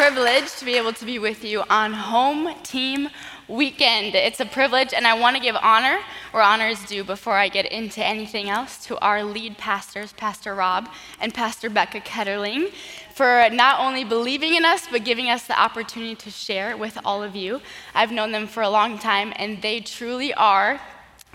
privilege 0.00 0.50
to 0.56 0.64
be 0.64 0.78
able 0.78 0.94
to 0.94 1.04
be 1.04 1.18
with 1.18 1.44
you 1.44 1.62
on 1.68 1.92
home 1.92 2.54
team 2.62 3.06
weekend. 3.48 4.14
It's 4.14 4.40
a 4.40 4.46
privilege, 4.46 4.94
and 4.94 5.06
I 5.06 5.12
want 5.12 5.36
to 5.36 5.42
give 5.42 5.54
honor 5.56 5.98
where 6.30 6.42
honor 6.42 6.68
is 6.68 6.82
due 6.84 7.04
before 7.04 7.34
I 7.34 7.48
get 7.48 7.70
into 7.70 8.02
anything 8.02 8.48
else 8.48 8.82
to 8.86 8.98
our 9.00 9.22
lead 9.22 9.58
pastors, 9.58 10.14
Pastor 10.14 10.54
Rob 10.54 10.88
and 11.20 11.34
Pastor 11.34 11.68
Becca 11.68 12.00
Ketterling, 12.00 12.72
for 13.12 13.46
not 13.52 13.78
only 13.78 14.04
believing 14.04 14.54
in 14.54 14.64
us, 14.64 14.88
but 14.90 15.04
giving 15.04 15.28
us 15.28 15.46
the 15.46 15.60
opportunity 15.60 16.14
to 16.14 16.30
share 16.30 16.78
with 16.78 16.96
all 17.04 17.22
of 17.22 17.36
you. 17.36 17.60
I've 17.94 18.10
known 18.10 18.32
them 18.32 18.46
for 18.46 18.62
a 18.62 18.70
long 18.70 18.98
time, 18.98 19.34
and 19.36 19.60
they 19.60 19.80
truly 19.80 20.32
are 20.32 20.80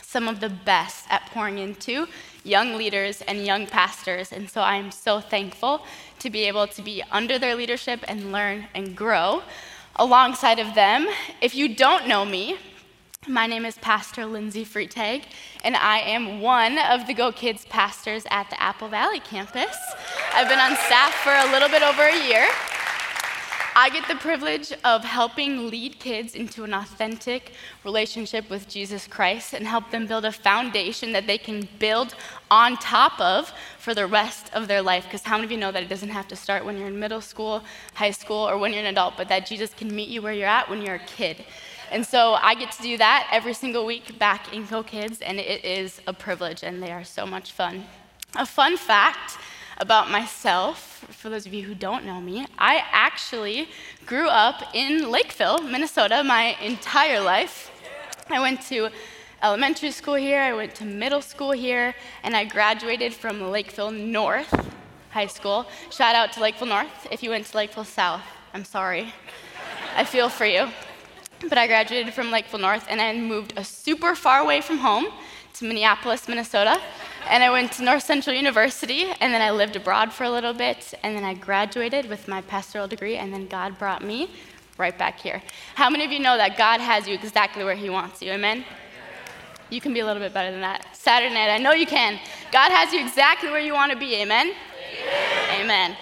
some 0.06 0.28
of 0.28 0.40
the 0.40 0.50
best 0.50 1.06
at 1.10 1.26
pouring 1.28 1.58
into 1.58 2.08
young 2.44 2.76
leaders 2.78 3.22
and 3.22 3.46
young 3.46 3.68
pastors. 3.68 4.32
And 4.32 4.50
so 4.50 4.62
I'm 4.62 4.92
so 4.92 5.20
thankful 5.20 5.86
to 6.20 6.30
be 6.30 6.44
able 6.44 6.68
to 6.68 6.82
be 6.82 7.04
under 7.12 7.40
their 7.40 7.56
leadership 7.56 8.02
and 8.08 8.32
learn 8.32 8.68
and 8.74 8.96
grow 8.96 9.44
alongside 9.96 10.60
of 10.60 10.76
them. 10.76 11.08
If 11.42 11.56
you 11.56 11.76
don't 11.76 12.08
know 12.08 12.24
me, 12.26 12.58
my 13.28 13.48
name 13.48 13.66
is 13.66 13.76
Pastor 13.80 14.26
Lindsay 14.26 14.64
Freitag, 14.64 15.24
and 15.64 15.76
I 15.76 15.98
am 15.98 16.42
one 16.42 16.78
of 16.78 17.08
the 17.08 17.14
Go 17.16 17.32
Kids 17.32 17.66
pastors 17.66 18.24
at 18.30 18.50
the 18.52 18.62
Apple 18.62 18.88
Valley 18.88 19.20
campus. 19.20 19.76
I've 20.32 20.48
been 20.48 20.60
on 20.60 20.76
staff 20.76 21.14
for 21.24 21.34
a 21.34 21.52
little 21.52 21.70
bit 21.70 21.82
over 21.82 22.04
a 22.04 22.28
year. 22.28 22.48
I 23.78 23.90
get 23.90 24.08
the 24.08 24.16
privilege 24.16 24.72
of 24.86 25.04
helping 25.04 25.70
lead 25.70 26.00
kids 26.00 26.34
into 26.34 26.64
an 26.64 26.74
authentic 26.74 27.52
relationship 27.84 28.50
with 28.50 28.70
Jesus 28.70 29.06
Christ 29.06 29.54
and 29.54 29.68
help 29.68 29.92
them 29.92 30.08
build 30.08 30.24
a 30.24 30.32
foundation 30.32 31.12
that 31.12 31.28
they 31.28 31.38
can 31.38 31.68
build 31.78 32.16
on 32.50 32.78
top 32.78 33.20
of 33.20 33.52
for 33.78 33.94
the 33.94 34.08
rest 34.08 34.50
of 34.54 34.70
their 34.70 34.82
life. 34.82 35.04
Because 35.04 35.24
how 35.24 35.36
many 35.36 35.44
of 35.44 35.52
you 35.52 35.58
know 35.58 35.74
that 35.74 35.84
it 35.84 35.90
doesn't 35.90 36.08
have 36.08 36.26
to 36.30 36.38
start 36.38 36.64
when 36.64 36.78
you're 36.78 36.88
in 36.88 36.98
middle 36.98 37.20
school, 37.20 37.66
high 37.96 38.12
school, 38.12 38.48
or 38.48 38.58
when 38.58 38.72
you're 38.72 38.80
an 38.80 38.88
adult, 38.88 39.16
but 39.18 39.28
that 39.28 39.46
Jesus 39.46 39.74
can 39.74 39.94
meet 39.94 40.08
you 40.08 40.22
where 40.22 40.32
you're 40.32 40.48
at 40.48 40.70
when 40.70 40.82
you're 40.82 40.96
a 40.96 41.00
kid? 41.00 41.44
And 41.92 42.06
so 42.06 42.36
I 42.36 42.56
get 42.56 42.72
to 42.74 42.82
do 42.82 42.98
that 42.98 43.28
every 43.30 43.54
single 43.54 43.86
week 43.86 44.18
back 44.18 44.54
in 44.54 44.66
Go 44.68 44.84
Kids, 44.84 45.20
and 45.20 45.38
it 45.38 45.66
is 45.66 46.00
a 46.08 46.14
privilege, 46.14 46.64
and 46.64 46.82
they 46.82 46.94
are 46.94 47.04
so 47.04 47.26
much 47.26 47.52
fun. 47.52 47.84
A 48.38 48.46
fun 48.46 48.78
fact 48.78 49.38
about 49.78 50.10
myself, 50.10 51.06
for 51.10 51.30
those 51.30 51.46
of 51.46 51.54
you 51.54 51.64
who 51.64 51.76
don't 51.76 52.06
know 52.06 52.22
me, 52.22 52.46
I 52.58 52.84
actually 52.92 53.70
grew 54.06 54.28
up 54.28 54.64
in 54.74 55.12
Lakeville, 55.12 55.62
Minnesota, 55.62 56.24
my 56.24 56.56
entire 56.62 57.20
life. 57.20 57.72
I 58.30 58.40
went 58.40 58.62
to 58.70 58.90
elementary 59.44 59.92
school 59.92 60.16
here, 60.16 60.42
I 60.42 60.54
went 60.54 60.74
to 60.76 60.86
middle 60.86 61.22
school 61.22 61.52
here, 61.52 61.94
and 62.24 62.36
I 62.36 62.46
graduated 62.46 63.14
from 63.14 63.42
Lakeville 63.52 63.92
North 63.92 64.54
High 65.12 65.28
School. 65.28 65.66
Shout 65.92 66.16
out 66.16 66.32
to 66.34 66.40
Lakeville 66.40 66.68
North. 66.68 67.08
If 67.12 67.22
you 67.22 67.30
went 67.30 67.46
to 67.48 67.58
Lakeville 67.58 67.84
South, 67.84 68.22
I'm 68.54 68.66
sorry. 68.66 69.14
I 69.96 70.04
feel 70.04 70.30
for 70.30 70.46
you. 70.46 70.68
But 71.48 71.58
I 71.58 71.68
graduated 71.68 72.14
from 72.14 72.32
Lakeville 72.32 72.60
North 72.60 72.86
and 72.90 73.02
I 73.02 73.14
moved 73.14 73.54
a 73.58 73.64
super 73.64 74.16
far 74.16 74.40
away 74.40 74.62
from 74.62 74.78
home 74.78 75.08
to 75.56 75.66
Minneapolis, 75.66 76.28
Minnesota 76.28 76.82
and 77.30 77.44
I 77.44 77.50
went 77.50 77.72
to 77.74 77.84
North 77.84 78.04
Central 78.04 78.36
University, 78.36 79.06
and 79.20 79.34
then 79.34 79.42
I 79.42 79.52
lived 79.52 79.76
abroad 79.76 80.14
for 80.14 80.24
a 80.24 80.30
little 80.30 80.54
bit, 80.54 80.94
and 81.04 81.16
then 81.16 81.24
I 81.24 81.34
graduated 81.34 82.08
with 82.08 82.28
my 82.28 82.42
pastoral 82.42 82.88
degree, 82.88 83.18
and 83.18 83.34
then 83.34 83.48
God 83.48 83.78
brought 83.80 84.04
me 84.04 84.30
right 84.78 84.98
back 84.98 85.20
here. 85.20 85.42
How 85.76 85.90
many 85.90 86.06
of 86.06 86.12
you 86.12 86.20
know 86.20 86.38
that 86.38 86.58
God 86.58 86.80
has 86.80 87.08
you 87.08 87.14
exactly 87.14 87.64
where 87.64 87.76
He 87.76 87.90
wants 87.90 88.22
you? 88.22 88.32
Amen? 88.32 88.64
You 89.70 89.82
can 89.82 89.94
be 89.94 90.02
a 90.02 90.06
little 90.06 90.22
bit 90.22 90.34
better 90.34 90.52
than 90.52 90.62
that. 90.62 90.86
Saturday 90.96 91.34
night, 91.34 91.50
I 91.50 91.58
know 91.58 91.72
you 91.72 91.88
can. 91.88 92.20
God 92.52 92.72
has 92.72 92.94
you 92.94 93.02
exactly 93.02 93.50
where 93.50 93.60
you 93.60 93.74
want 93.74 93.92
to 93.92 93.98
be. 93.98 94.16
Amen? 94.16 94.54
Amen. 95.50 95.62
Amen. 95.62 95.98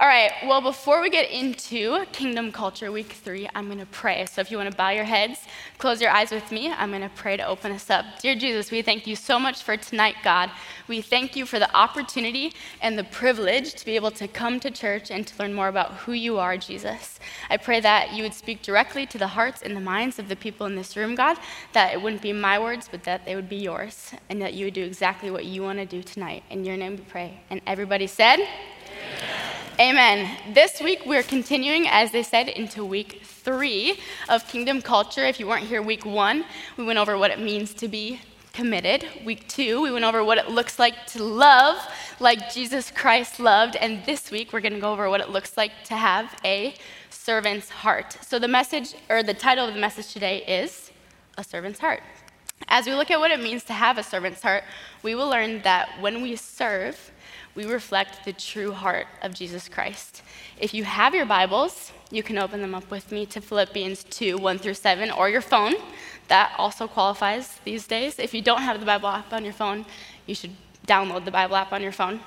All 0.00 0.08
right, 0.08 0.32
well, 0.46 0.62
before 0.62 1.02
we 1.02 1.10
get 1.10 1.30
into 1.30 2.06
Kingdom 2.12 2.50
Culture 2.50 2.90
Week 2.90 3.12
3, 3.12 3.50
I'm 3.54 3.66
going 3.66 3.78
to 3.78 3.84
pray. 3.84 4.24
So 4.24 4.40
if 4.40 4.50
you 4.50 4.56
want 4.56 4.70
to 4.70 4.76
bow 4.76 4.88
your 4.88 5.04
heads, 5.04 5.40
close 5.76 6.00
your 6.00 6.10
eyes 6.10 6.30
with 6.30 6.50
me, 6.50 6.72
I'm 6.72 6.88
going 6.88 7.02
to 7.02 7.10
pray 7.10 7.36
to 7.36 7.46
open 7.46 7.72
us 7.72 7.90
up. 7.90 8.06
Dear 8.20 8.34
Jesus, 8.34 8.70
we 8.70 8.80
thank 8.80 9.06
you 9.06 9.14
so 9.14 9.38
much 9.38 9.62
for 9.62 9.76
tonight, 9.76 10.14
God. 10.24 10.50
We 10.88 11.02
thank 11.02 11.36
you 11.36 11.44
for 11.44 11.58
the 11.58 11.70
opportunity 11.76 12.54
and 12.80 12.98
the 12.98 13.04
privilege 13.04 13.74
to 13.74 13.84
be 13.84 13.94
able 13.94 14.12
to 14.12 14.26
come 14.26 14.60
to 14.60 14.70
church 14.70 15.10
and 15.10 15.26
to 15.26 15.38
learn 15.38 15.52
more 15.52 15.68
about 15.68 15.92
who 15.92 16.12
you 16.12 16.38
are, 16.38 16.56
Jesus. 16.56 17.20
I 17.50 17.58
pray 17.58 17.80
that 17.80 18.14
you 18.14 18.22
would 18.22 18.34
speak 18.34 18.62
directly 18.62 19.04
to 19.04 19.18
the 19.18 19.28
hearts 19.28 19.60
and 19.60 19.76
the 19.76 19.80
minds 19.80 20.18
of 20.18 20.30
the 20.30 20.36
people 20.36 20.64
in 20.64 20.74
this 20.74 20.96
room, 20.96 21.14
God, 21.14 21.36
that 21.74 21.92
it 21.92 22.00
wouldn't 22.00 22.22
be 22.22 22.32
my 22.32 22.58
words, 22.58 22.88
but 22.90 23.04
that 23.04 23.26
they 23.26 23.36
would 23.36 23.50
be 23.50 23.56
yours, 23.56 24.12
and 24.30 24.40
that 24.40 24.54
you 24.54 24.64
would 24.64 24.74
do 24.74 24.84
exactly 24.84 25.30
what 25.30 25.44
you 25.44 25.62
want 25.62 25.80
to 25.80 25.86
do 25.86 26.02
tonight. 26.02 26.44
In 26.48 26.64
your 26.64 26.78
name 26.78 26.96
we 26.96 27.02
pray. 27.02 27.40
And 27.50 27.60
everybody 27.66 28.06
said, 28.06 28.38
Amen. 29.80 30.36
This 30.52 30.82
week 30.82 31.06
we're 31.06 31.22
continuing, 31.22 31.88
as 31.88 32.12
they 32.12 32.22
said, 32.22 32.48
into 32.48 32.84
week 32.84 33.22
three 33.24 33.98
of 34.28 34.46
Kingdom 34.46 34.82
Culture. 34.82 35.24
If 35.24 35.40
you 35.40 35.46
weren't 35.46 35.64
here 35.64 35.80
week 35.80 36.04
one, 36.04 36.44
we 36.76 36.84
went 36.84 36.98
over 36.98 37.16
what 37.16 37.30
it 37.30 37.40
means 37.40 37.72
to 37.74 37.88
be 37.88 38.20
committed. 38.52 39.06
Week 39.24 39.48
two, 39.48 39.80
we 39.80 39.90
went 39.90 40.04
over 40.04 40.22
what 40.22 40.36
it 40.36 40.50
looks 40.50 40.78
like 40.78 41.06
to 41.06 41.24
love 41.24 41.78
like 42.20 42.52
Jesus 42.52 42.90
Christ 42.90 43.40
loved. 43.40 43.76
And 43.76 44.04
this 44.04 44.30
week 44.30 44.52
we're 44.52 44.60
going 44.60 44.74
to 44.74 44.80
go 44.80 44.92
over 44.92 45.08
what 45.08 45.22
it 45.22 45.30
looks 45.30 45.56
like 45.56 45.72
to 45.84 45.96
have 45.96 46.38
a 46.44 46.74
servant's 47.08 47.70
heart. 47.70 48.18
So 48.20 48.38
the 48.38 48.48
message, 48.48 48.94
or 49.08 49.22
the 49.22 49.34
title 49.34 49.66
of 49.66 49.72
the 49.72 49.80
message 49.80 50.12
today 50.12 50.44
is 50.44 50.90
A 51.38 51.44
Servant's 51.44 51.80
Heart. 51.80 52.02
As 52.68 52.86
we 52.86 52.94
look 52.94 53.10
at 53.10 53.20
what 53.20 53.30
it 53.30 53.40
means 53.40 53.64
to 53.64 53.72
have 53.72 53.98
a 53.98 54.02
servant's 54.02 54.42
heart, 54.42 54.64
we 55.02 55.14
will 55.14 55.28
learn 55.28 55.62
that 55.62 56.00
when 56.00 56.22
we 56.22 56.36
serve, 56.36 57.10
we 57.54 57.66
reflect 57.66 58.24
the 58.24 58.32
true 58.32 58.72
heart 58.72 59.06
of 59.20 59.34
Jesus 59.34 59.68
Christ. 59.68 60.22
If 60.58 60.72
you 60.72 60.84
have 60.84 61.14
your 61.14 61.26
Bibles, 61.26 61.92
you 62.10 62.22
can 62.22 62.38
open 62.38 62.62
them 62.62 62.74
up 62.74 62.90
with 62.90 63.12
me 63.12 63.26
to 63.26 63.40
Philippians 63.40 64.04
2 64.04 64.38
1 64.38 64.58
through 64.58 64.74
7, 64.74 65.10
or 65.10 65.28
your 65.28 65.40
phone. 65.40 65.74
That 66.28 66.54
also 66.56 66.86
qualifies 66.86 67.58
these 67.64 67.86
days. 67.86 68.18
If 68.18 68.32
you 68.32 68.40
don't 68.40 68.62
have 68.62 68.80
the 68.80 68.86
Bible 68.86 69.08
app 69.08 69.32
on 69.32 69.44
your 69.44 69.52
phone, 69.52 69.84
you 70.26 70.34
should 70.34 70.52
download 70.86 71.24
the 71.24 71.30
Bible 71.30 71.56
app 71.56 71.72
on 71.72 71.82
your 71.82 71.92
phone. 71.92 72.20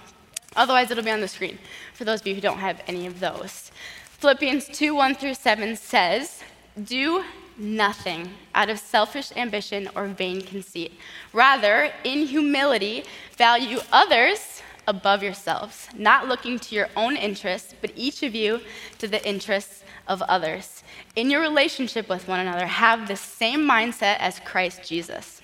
Otherwise, 0.55 0.91
it'll 0.91 1.03
be 1.03 1.11
on 1.11 1.21
the 1.21 1.27
screen 1.27 1.57
for 1.93 2.05
those 2.05 2.21
of 2.21 2.27
you 2.27 2.35
who 2.35 2.41
don't 2.41 2.59
have 2.59 2.81
any 2.87 3.07
of 3.07 3.19
those. 3.19 3.71
Philippians 4.19 4.67
2 4.67 4.95
1 4.95 5.15
through 5.15 5.33
7 5.33 5.75
says, 5.75 6.43
Do 6.81 7.23
nothing 7.57 8.29
out 8.53 8.69
of 8.69 8.79
selfish 8.79 9.31
ambition 9.35 9.89
or 9.95 10.07
vain 10.07 10.41
conceit. 10.41 10.93
Rather, 11.33 11.91
in 12.03 12.25
humility, 12.25 13.03
value 13.37 13.79
others 13.91 14.61
above 14.87 15.23
yourselves, 15.23 15.87
not 15.95 16.27
looking 16.27 16.59
to 16.59 16.75
your 16.75 16.89
own 16.95 17.15
interests, 17.15 17.73
but 17.81 17.91
each 17.95 18.23
of 18.23 18.35
you 18.35 18.59
to 18.97 19.07
the 19.07 19.25
interests 19.27 19.83
of 20.07 20.21
others. 20.23 20.83
In 21.15 21.29
your 21.29 21.41
relationship 21.41 22.07
with 22.09 22.27
one 22.27 22.39
another, 22.39 22.67
have 22.67 23.07
the 23.07 23.15
same 23.15 23.61
mindset 23.61 24.17
as 24.19 24.39
Christ 24.41 24.83
Jesus, 24.83 25.41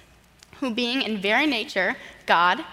who, 0.59 0.73
being 0.73 1.01
in 1.01 1.19
very 1.19 1.47
nature 1.47 1.95
God, 2.25 2.63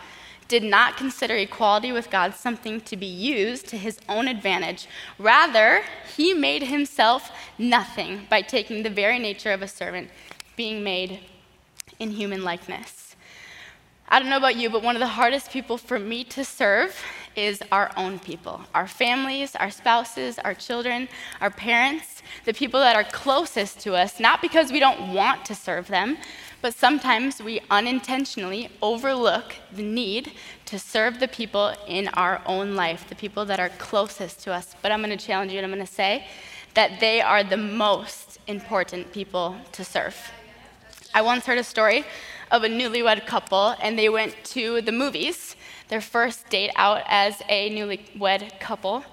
did 0.48 0.62
not 0.62 0.96
consider 0.96 1.36
equality 1.36 1.92
with 1.92 2.10
God 2.10 2.34
something 2.34 2.80
to 2.80 2.96
be 2.96 3.06
used 3.06 3.68
to 3.68 3.76
his 3.76 4.00
own 4.08 4.26
advantage. 4.26 4.88
Rather, 5.18 5.82
he 6.16 6.32
made 6.32 6.62
himself 6.64 7.30
nothing 7.58 8.26
by 8.30 8.40
taking 8.40 8.82
the 8.82 8.90
very 8.90 9.18
nature 9.18 9.52
of 9.52 9.60
a 9.60 9.68
servant, 9.68 10.10
being 10.56 10.82
made 10.82 11.20
in 11.98 12.10
human 12.12 12.42
likeness. 12.42 13.14
I 14.08 14.18
don't 14.18 14.30
know 14.30 14.38
about 14.38 14.56
you, 14.56 14.70
but 14.70 14.82
one 14.82 14.96
of 14.96 15.00
the 15.00 15.06
hardest 15.06 15.50
people 15.50 15.76
for 15.76 15.98
me 15.98 16.24
to 16.24 16.44
serve 16.44 16.98
is 17.38 17.62
our 17.70 17.90
own 17.96 18.18
people 18.18 18.60
our 18.74 18.88
families, 18.88 19.54
our 19.54 19.70
spouses, 19.70 20.38
our 20.40 20.54
children, 20.54 21.08
our 21.40 21.50
parents, 21.50 22.22
the 22.44 22.52
people 22.52 22.80
that 22.80 22.96
are 22.96 23.04
closest 23.04 23.78
to 23.80 23.94
us, 23.94 24.18
not 24.18 24.42
because 24.42 24.72
we 24.72 24.80
don't 24.80 25.14
want 25.14 25.44
to 25.44 25.54
serve 25.54 25.86
them, 25.86 26.16
but 26.60 26.74
sometimes 26.74 27.40
we 27.40 27.60
unintentionally 27.70 28.68
overlook 28.82 29.54
the 29.72 29.82
need 29.82 30.32
to 30.64 30.78
serve 30.78 31.20
the 31.20 31.28
people 31.28 31.72
in 31.86 32.08
our 32.08 32.42
own 32.44 32.74
life, 32.74 33.08
the 33.08 33.14
people 33.14 33.44
that 33.44 33.60
are 33.60 33.70
closest 33.78 34.40
to 34.40 34.52
us. 34.52 34.74
But 34.82 34.90
I'm 34.90 35.00
going 35.02 35.16
to 35.16 35.26
challenge 35.26 35.52
you 35.52 35.58
and 35.58 35.64
I'm 35.64 35.72
going 35.72 35.86
to 35.86 35.92
say 35.92 36.26
that 36.74 36.98
they 36.98 37.20
are 37.20 37.44
the 37.44 37.56
most 37.56 38.38
important 38.48 39.12
people 39.12 39.56
to 39.72 39.84
serve. 39.84 40.16
I 41.14 41.22
once 41.22 41.46
heard 41.46 41.58
a 41.58 41.64
story 41.64 42.04
of 42.50 42.64
a 42.64 42.68
newlywed 42.68 43.26
couple, 43.26 43.74
and 43.80 43.98
they 43.98 44.08
went 44.08 44.34
to 44.44 44.80
the 44.82 44.92
movies, 44.92 45.56
their 45.88 46.00
first 46.00 46.48
date 46.50 46.70
out 46.76 47.02
as 47.06 47.42
a 47.48 47.70
newlywed 47.70 48.60
couple. 48.60 49.04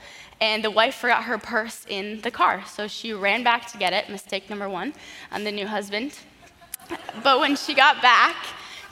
And 0.42 0.63
the 0.63 0.72
wife 0.72 0.95
forgot 0.95 1.24
her 1.24 1.38
purse 1.38 1.86
in 1.88 2.22
the 2.22 2.31
car, 2.31 2.63
so 2.68 2.88
she 2.88 3.13
ran 3.13 3.44
back 3.44 3.72
to 3.72 3.77
get 3.77 3.94
it. 3.94 4.10
Mistake 4.10 4.50
number 4.50 4.68
one 4.68 4.94
on 5.31 5.45
the 5.45 5.51
new 5.51 5.66
husband. 5.66 6.19
But 7.24 7.39
when 7.39 7.56
she 7.56 7.74
got 7.74 8.01
back 8.01 8.36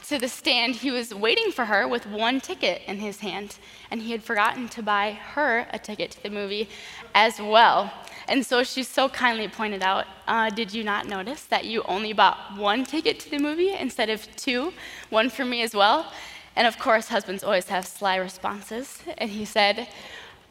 to 0.08 0.18
the 0.18 0.28
stand, 0.28 0.76
he 0.76 0.92
was 0.92 1.14
waiting 1.14 1.52
for 1.52 1.66
her 1.66 1.88
with 1.88 2.06
one 2.06 2.40
ticket 2.40 2.82
in 2.88 3.00
his 3.00 3.20
hand, 3.20 3.58
and 3.92 4.02
he 4.02 4.12
had 4.12 4.24
forgotten 4.24 4.70
to 4.70 4.82
buy 4.82 5.12
her 5.12 5.68
a 5.72 5.80
ticket 5.80 6.12
to 6.12 6.24
the 6.24 6.30
movie 6.30 6.70
as 7.14 7.40
well. 7.40 7.92
And 8.28 8.46
so 8.46 8.64
she 8.64 8.84
so 8.84 9.10
kindly 9.10 9.48
pointed 9.48 9.84
out, 9.84 10.06
uh, 10.28 10.50
Did 10.50 10.74
you 10.74 10.84
not 10.84 11.08
notice 11.08 11.44
that 11.46 11.66
you 11.66 11.84
only 11.84 12.14
bought 12.14 12.58
one 12.58 12.86
ticket 12.86 13.20
to 13.22 13.30
the 13.30 13.40
movie 13.40 13.74
instead 13.74 14.10
of 14.10 14.34
two? 14.36 14.74
One 15.10 15.30
for 15.30 15.46
me 15.46 15.62
as 15.62 15.76
well? 15.76 16.12
And 16.56 16.68
of 16.68 16.78
course, 16.78 17.08
husbands 17.08 17.44
always 17.44 17.68
have 17.70 17.86
sly 17.86 18.16
responses. 18.18 19.02
And 19.18 19.30
he 19.30 19.46
said, 19.46 19.88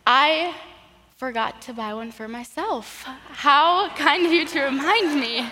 I 0.07 0.55
forgot 1.17 1.63
to 1.63 1.73
buy 1.73 1.95
one 1.95 2.11
for 2.11 2.27
myself. 2.27 3.05
How 3.05 3.89
kind 3.91 4.27
of 4.27 4.33
you 4.33 4.45
to 4.47 4.63
remind 4.63 5.21
me. 5.21 5.49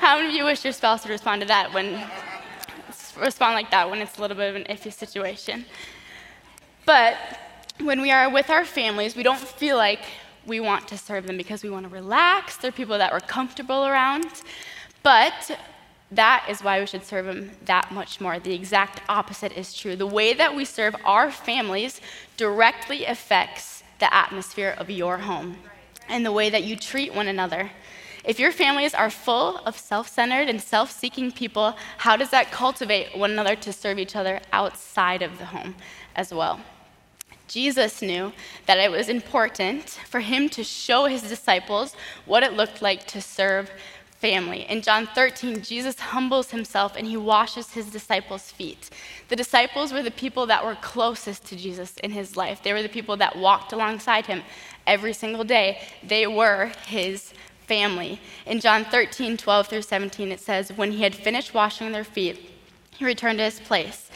How 0.00 0.16
many 0.16 0.28
of 0.28 0.34
you 0.34 0.44
wish 0.44 0.64
your 0.64 0.72
spouse 0.72 1.04
would 1.04 1.10
respond 1.10 1.40
to 1.42 1.48
that 1.48 1.72
when 1.72 2.04
respond 3.18 3.54
like 3.54 3.70
that 3.70 3.88
when 3.88 4.00
it's 4.00 4.18
a 4.18 4.20
little 4.20 4.36
bit 4.36 4.50
of 4.50 4.56
an 4.56 4.64
iffy 4.64 4.92
situation? 4.92 5.64
But 6.84 7.16
when 7.80 8.00
we 8.00 8.10
are 8.10 8.28
with 8.28 8.50
our 8.50 8.64
families, 8.64 9.16
we 9.16 9.22
don't 9.22 9.38
feel 9.38 9.76
like 9.76 10.00
we 10.46 10.60
want 10.60 10.88
to 10.88 10.98
serve 10.98 11.26
them 11.26 11.36
because 11.36 11.62
we 11.62 11.70
want 11.70 11.86
to 11.86 11.92
relax. 11.92 12.56
They're 12.56 12.72
people 12.72 12.98
that 12.98 13.12
we're 13.12 13.20
comfortable 13.20 13.86
around. 13.86 14.26
But 15.02 15.58
that 16.12 16.46
is 16.48 16.62
why 16.62 16.78
we 16.78 16.86
should 16.86 17.04
serve 17.04 17.26
them 17.26 17.50
that 17.64 17.90
much 17.90 18.20
more. 18.20 18.38
The 18.38 18.54
exact 18.54 19.00
opposite 19.08 19.52
is 19.56 19.74
true. 19.74 19.96
The 19.96 20.06
way 20.06 20.34
that 20.34 20.54
we 20.54 20.64
serve 20.64 20.94
our 21.04 21.30
families 21.30 22.00
directly 22.36 23.06
affects 23.06 23.82
the 23.98 24.12
atmosphere 24.12 24.74
of 24.76 24.90
your 24.90 25.18
home 25.18 25.56
and 26.08 26.26
the 26.26 26.32
way 26.32 26.50
that 26.50 26.64
you 26.64 26.76
treat 26.76 27.14
one 27.14 27.28
another. 27.28 27.70
If 28.24 28.38
your 28.38 28.52
families 28.52 28.94
are 28.94 29.10
full 29.10 29.58
of 29.58 29.76
self 29.78 30.08
centered 30.08 30.48
and 30.48 30.60
self 30.60 30.90
seeking 30.90 31.32
people, 31.32 31.76
how 31.98 32.16
does 32.16 32.30
that 32.30 32.52
cultivate 32.52 33.16
one 33.16 33.30
another 33.30 33.56
to 33.56 33.72
serve 33.72 33.98
each 33.98 34.14
other 34.14 34.40
outside 34.52 35.22
of 35.22 35.38
the 35.38 35.46
home 35.46 35.74
as 36.14 36.32
well? 36.32 36.60
Jesus 37.48 38.00
knew 38.00 38.32
that 38.66 38.78
it 38.78 38.90
was 38.90 39.08
important 39.08 39.98
for 40.08 40.20
him 40.20 40.48
to 40.50 40.62
show 40.62 41.06
his 41.06 41.22
disciples 41.22 41.94
what 42.24 42.42
it 42.42 42.52
looked 42.52 42.80
like 42.80 43.06
to 43.08 43.20
serve 43.20 43.70
family. 44.22 44.60
In 44.68 44.82
John 44.82 45.08
13, 45.16 45.62
Jesus 45.62 45.98
humbles 45.98 46.52
himself 46.52 46.94
and 46.96 47.08
he 47.08 47.16
washes 47.16 47.72
his 47.72 47.90
disciples' 47.90 48.52
feet. 48.52 48.88
The 49.28 49.34
disciples 49.34 49.92
were 49.92 50.04
the 50.04 50.12
people 50.12 50.46
that 50.46 50.64
were 50.64 50.76
closest 50.76 51.44
to 51.46 51.56
Jesus 51.56 51.96
in 52.04 52.12
his 52.12 52.36
life. 52.36 52.62
They 52.62 52.72
were 52.72 52.84
the 52.84 52.88
people 52.88 53.16
that 53.16 53.34
walked 53.36 53.72
alongside 53.72 54.26
him 54.26 54.42
every 54.86 55.12
single 55.12 55.42
day. 55.42 55.82
They 56.04 56.28
were 56.28 56.70
his 56.86 57.34
family. 57.66 58.20
In 58.46 58.60
John 58.60 58.84
13, 58.84 59.36
12 59.36 59.66
through 59.66 59.82
17, 59.82 60.30
it 60.30 60.40
says, 60.40 60.72
When 60.72 60.92
he 60.92 61.02
had 61.02 61.16
finished 61.16 61.52
washing 61.52 61.90
their 61.90 62.04
feet, 62.04 62.48
he 62.92 63.04
returned 63.04 63.38
to 63.38 63.44
his 63.44 63.58
place. 63.58 64.08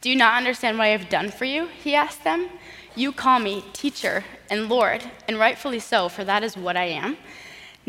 Do 0.00 0.08
you 0.08 0.16
not 0.16 0.38
understand 0.38 0.78
what 0.78 0.84
I 0.84 0.96
have 0.96 1.10
done 1.10 1.30
for 1.30 1.44
you? 1.44 1.68
He 1.84 1.94
asked 1.94 2.24
them. 2.24 2.48
You 2.96 3.12
call 3.12 3.38
me 3.38 3.62
teacher 3.74 4.24
and 4.48 4.70
Lord, 4.70 5.02
and 5.28 5.38
rightfully 5.38 5.80
so, 5.80 6.08
for 6.08 6.24
that 6.24 6.42
is 6.42 6.56
what 6.56 6.78
I 6.78 6.86
am. 6.86 7.18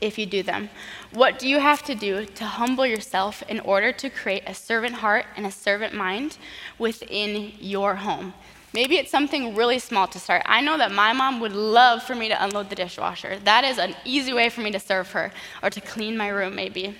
if 0.00 0.18
you 0.18 0.26
do 0.26 0.42
them. 0.42 0.68
What 1.12 1.38
do 1.38 1.48
you 1.48 1.60
have 1.60 1.82
to 1.84 1.94
do 1.94 2.24
to 2.24 2.44
humble 2.44 2.86
yourself 2.86 3.42
in 3.48 3.60
order 3.60 3.92
to 3.92 4.10
create 4.10 4.42
a 4.46 4.54
servant 4.54 4.96
heart 4.96 5.26
and 5.36 5.46
a 5.46 5.50
servant 5.50 5.94
mind 5.94 6.38
within 6.78 7.52
your 7.58 7.96
home? 7.96 8.34
Maybe 8.72 8.96
it's 8.96 9.10
something 9.10 9.54
really 9.54 9.78
small 9.78 10.06
to 10.08 10.18
start. 10.18 10.42
I 10.44 10.60
know 10.60 10.76
that 10.76 10.92
my 10.92 11.12
mom 11.12 11.40
would 11.40 11.52
love 11.52 12.02
for 12.02 12.14
me 12.14 12.28
to 12.28 12.44
unload 12.44 12.68
the 12.68 12.76
dishwasher. 12.76 13.38
That 13.44 13.64
is 13.64 13.78
an 13.78 13.94
easy 14.04 14.34
way 14.34 14.50
for 14.50 14.60
me 14.60 14.70
to 14.72 14.80
serve 14.80 15.12
her, 15.12 15.32
or 15.62 15.70
to 15.70 15.80
clean 15.80 16.16
my 16.16 16.28
room, 16.28 16.54
maybe. 16.54 16.94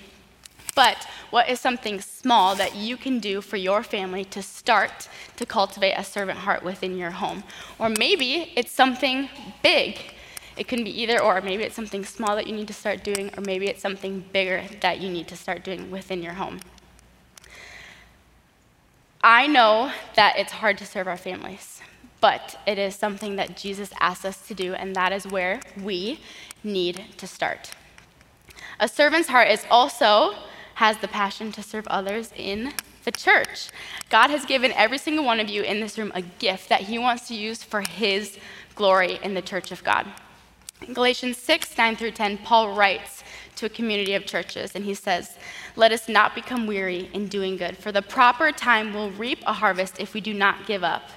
But 0.75 1.07
what 1.29 1.49
is 1.49 1.59
something 1.59 2.01
small 2.01 2.55
that 2.55 2.75
you 2.75 2.97
can 2.97 3.19
do 3.19 3.41
for 3.41 3.57
your 3.57 3.83
family 3.83 4.23
to 4.25 4.41
start 4.41 5.09
to 5.35 5.45
cultivate 5.45 5.93
a 5.93 6.03
servant 6.03 6.39
heart 6.39 6.63
within 6.63 6.97
your 6.97 7.11
home? 7.11 7.43
Or 7.79 7.89
maybe 7.89 8.53
it's 8.55 8.71
something 8.71 9.29
big 9.63 10.13
it 10.57 10.67
can 10.67 10.83
be 10.83 11.01
either 11.01 11.21
or. 11.21 11.41
Maybe 11.41 11.63
it's 11.63 11.75
something 11.75 12.03
small 12.03 12.35
that 12.35 12.47
you 12.47 12.55
need 12.55 12.67
to 12.67 12.73
start 12.73 13.03
doing, 13.03 13.31
or 13.37 13.41
maybe 13.41 13.67
it's 13.67 13.81
something 13.81 14.25
bigger 14.33 14.63
that 14.81 14.99
you 14.99 15.09
need 15.09 15.27
to 15.29 15.35
start 15.35 15.63
doing 15.63 15.91
within 15.91 16.21
your 16.21 16.33
home. 16.33 16.59
I 19.21 19.47
know 19.47 19.91
that 20.15 20.37
it's 20.37 20.53
hard 20.53 20.77
to 20.77 20.85
serve 20.85 21.07
our 21.07 21.17
families, 21.17 21.81
but 22.21 22.59
it 22.65 22.77
is 22.77 22.95
something 22.95 23.35
that 23.35 23.57
Jesus 23.57 23.91
asks 23.99 24.25
us 24.25 24.47
to 24.47 24.53
do, 24.53 24.73
and 24.73 24.95
that 24.95 25.11
is 25.11 25.27
where 25.27 25.59
we 25.81 26.19
need 26.63 27.03
to 27.17 27.27
start. 27.27 27.71
A 28.79 28.87
servant's 28.87 29.29
heart 29.29 29.49
is 29.49 29.65
also 29.69 30.35
has 30.75 30.97
the 30.97 31.07
passion 31.07 31.51
to 31.53 31.63
serve 31.63 31.87
others 31.87 32.31
in 32.35 32.73
the 33.03 33.11
church. 33.11 33.69
God 34.09 34.29
has 34.29 34.45
given 34.45 34.71
every 34.73 34.97
single 34.97 35.25
one 35.25 35.39
of 35.39 35.49
you 35.49 35.63
in 35.63 35.79
this 35.79 35.97
room 35.97 36.11
a 36.13 36.21
gift 36.21 36.69
that 36.69 36.81
He 36.81 36.99
wants 36.99 37.27
to 37.29 37.33
use 37.33 37.63
for 37.63 37.81
His 37.81 38.37
glory 38.75 39.17
in 39.23 39.33
the 39.33 39.41
church 39.41 39.71
of 39.71 39.83
God. 39.83 40.05
In 40.85 40.93
Galatians 40.93 41.37
6 41.37 41.77
9 41.77 41.95
through 41.95 42.11
10, 42.11 42.39
Paul 42.39 42.73
writes 42.73 43.23
to 43.55 43.65
a 43.65 43.69
community 43.69 44.13
of 44.13 44.25
churches, 44.25 44.75
and 44.75 44.85
he 44.85 44.93
says, 44.93 45.37
Let 45.75 45.91
us 45.91 46.07
not 46.07 46.35
become 46.35 46.67
weary 46.67 47.09
in 47.13 47.27
doing 47.27 47.57
good, 47.57 47.77
for 47.77 47.91
the 47.91 48.01
proper 48.01 48.51
time 48.51 48.93
will 48.93 49.11
reap 49.11 49.39
a 49.45 49.53
harvest 49.53 49.99
if 49.99 50.13
we 50.13 50.21
do 50.21 50.33
not 50.33 50.67
give 50.67 50.83
up. 50.83 51.09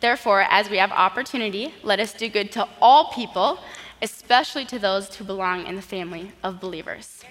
Therefore, 0.00 0.42
as 0.50 0.68
we 0.68 0.78
have 0.78 0.90
opportunity, 0.90 1.72
let 1.82 2.00
us 2.00 2.12
do 2.12 2.28
good 2.28 2.50
to 2.52 2.68
all 2.80 3.12
people, 3.12 3.60
especially 4.02 4.64
to 4.66 4.78
those 4.78 5.14
who 5.14 5.24
belong 5.24 5.66
in 5.66 5.76
the 5.76 5.82
family 5.82 6.32
of 6.42 6.60
believers. 6.60 7.22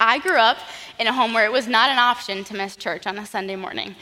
I 0.00 0.18
grew 0.18 0.38
up 0.38 0.58
in 0.98 1.06
a 1.06 1.12
home 1.12 1.32
where 1.32 1.44
it 1.44 1.52
was 1.52 1.68
not 1.68 1.90
an 1.90 1.98
option 1.98 2.44
to 2.44 2.54
miss 2.54 2.76
church 2.76 3.06
on 3.06 3.18
a 3.18 3.26
Sunday 3.26 3.56
morning. 3.56 3.94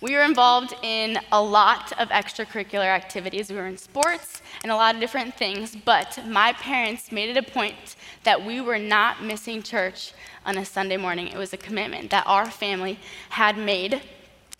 We 0.00 0.14
were 0.14 0.22
involved 0.22 0.74
in 0.82 1.18
a 1.32 1.42
lot 1.42 1.92
of 1.98 2.08
extracurricular 2.08 2.86
activities. 2.86 3.50
We 3.50 3.56
were 3.56 3.66
in 3.66 3.78
sports 3.78 4.42
and 4.62 4.70
a 4.70 4.76
lot 4.76 4.94
of 4.94 5.00
different 5.00 5.36
things, 5.36 5.76
but 5.76 6.18
my 6.26 6.52
parents 6.52 7.10
made 7.12 7.30
it 7.30 7.36
a 7.36 7.42
point 7.42 7.96
that 8.24 8.44
we 8.44 8.60
were 8.60 8.78
not 8.78 9.22
missing 9.22 9.62
church 9.62 10.12
on 10.44 10.58
a 10.58 10.64
Sunday 10.64 10.96
morning. 10.96 11.28
It 11.28 11.38
was 11.38 11.52
a 11.52 11.56
commitment 11.56 12.10
that 12.10 12.26
our 12.26 12.50
family 12.50 12.98
had 13.30 13.56
made, 13.56 14.02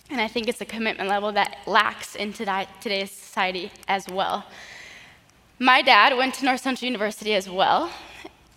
and 0.09 0.21
I 0.21 0.29
think 0.29 0.49
it's 0.49 0.61
a 0.61 0.67
commitment 0.67 1.09
level 1.09 1.33
that 1.33 1.59
lacks 1.67 2.15
in 2.15 2.33
today's 2.33 3.11
society 3.11 3.71
as 3.87 4.09
well. 4.09 4.47
My 5.59 5.83
dad 5.83 6.17
went 6.17 6.35
to 6.35 6.45
North 6.45 6.61
Central 6.61 6.87
University 6.87 7.35
as 7.35 7.49
well, 7.49 7.91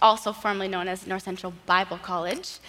also 0.01 0.31
formerly 0.31 0.67
known 0.67 0.87
as 0.87 1.05
North 1.07 1.23
Central 1.23 1.53
Bible 1.65 1.97
College. 1.97 2.59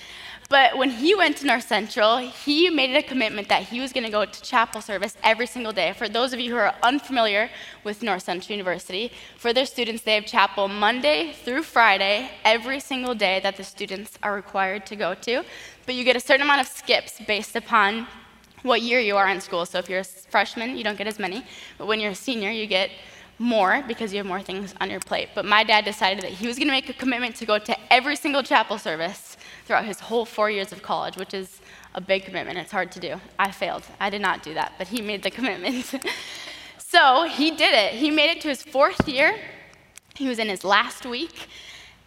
But 0.51 0.79
when 0.79 0.89
he 0.89 1.15
went 1.15 1.37
to 1.39 1.47
North 1.47 1.69
Central, 1.69 2.17
he 2.17 2.71
made 2.71 2.97
a 2.97 3.03
commitment 3.03 3.51
that 3.51 3.65
he 3.65 3.81
was 3.81 3.93
going 3.93 4.05
to 4.05 4.11
go 4.11 4.25
to 4.25 4.43
chapel 4.43 4.81
service 4.81 5.15
every 5.23 5.47
single 5.47 5.73
day. 5.73 5.93
For 5.93 6.09
those 6.09 6.33
of 6.33 6.41
you 6.41 6.53
who 6.53 6.57
are 6.57 6.75
unfamiliar 6.83 7.51
with 7.85 8.03
North 8.03 8.23
Central 8.23 8.57
University, 8.57 9.13
for 9.37 9.53
their 9.53 9.67
students, 9.67 10.05
they 10.05 10.15
have 10.15 10.25
chapel 10.25 10.67
Monday 10.67 11.35
through 11.45 11.65
Friday, 11.65 12.31
every 12.45 12.81
single 12.81 13.15
day 13.15 13.41
that 13.41 13.59
the 13.59 13.65
students 13.65 14.19
are 14.23 14.35
required 14.35 14.87
to 14.87 14.97
go 14.97 15.13
to. 15.13 15.45
But 15.85 15.97
you 15.97 16.03
get 16.03 16.17
a 16.17 16.21
certain 16.21 16.45
amount 16.45 16.63
of 16.63 16.67
skips 16.67 17.21
based 17.27 17.55
upon 17.55 18.07
what 18.63 18.81
year 18.81 19.01
you 19.01 19.19
are 19.19 19.29
in 19.29 19.43
school. 19.43 19.67
So 19.67 19.79
if 19.79 19.91
you're 19.91 20.01
a 20.01 20.05
freshman, 20.05 20.79
you 20.79 20.83
don't 20.83 20.97
get 20.97 21.07
as 21.07 21.19
many. 21.19 21.45
But 21.77 21.89
when 21.89 22.01
you're 22.01 22.13
a 22.13 22.23
senior, 22.29 22.51
you 22.51 22.67
get 22.67 22.91
more 23.39 23.85
because 23.87 24.15
you 24.15 24.17
have 24.17 24.27
more 24.27 24.41
things 24.41 24.75
on 24.81 24.89
your 24.89 25.01
plate. 25.01 25.29
But 25.35 25.45
my 25.45 25.63
dad 25.63 25.85
decided 25.85 26.25
that 26.25 26.31
he 26.31 26.47
was 26.47 26.57
going 26.57 26.69
to 26.69 26.73
make 26.73 26.89
a 26.89 26.95
commitment 26.95 27.37
to 27.37 27.45
go 27.45 27.59
to 27.59 27.93
every 27.93 28.17
single 28.17 28.43
chapel 28.43 28.79
service 28.79 29.28
throughout 29.69 29.85
his 29.85 30.01
whole 30.01 30.25
four 30.25 30.51
years 30.51 30.73
of 30.73 30.83
college, 30.83 31.17
which 31.17 31.35
is 31.35 31.61
a 31.95 32.01
big 32.01 32.25
commitment. 32.25 32.59
It's 32.59 32.73
hard 32.73 32.91
to 32.93 33.01
do. 33.01 33.21
I 33.39 33.51
failed. 33.51 33.85
I 34.01 34.09
did 34.09 34.23
not 34.23 34.43
do 34.43 34.55
that, 34.55 34.73
but 34.79 34.89
he 34.89 35.03
made 35.03 35.23
the 35.23 35.31
commitment. 35.39 35.95
so 36.79 37.29
he 37.29 37.51
did 37.51 37.75
it. 37.75 37.93
He 37.93 38.11
made 38.11 38.31
it 38.31 38.41
to 38.41 38.49
his 38.49 38.63
fourth 38.63 39.07
year. 39.07 39.39
He 40.15 40.27
was 40.27 40.39
in 40.39 40.49
his 40.49 40.65
last 40.65 41.05
week, 41.05 41.49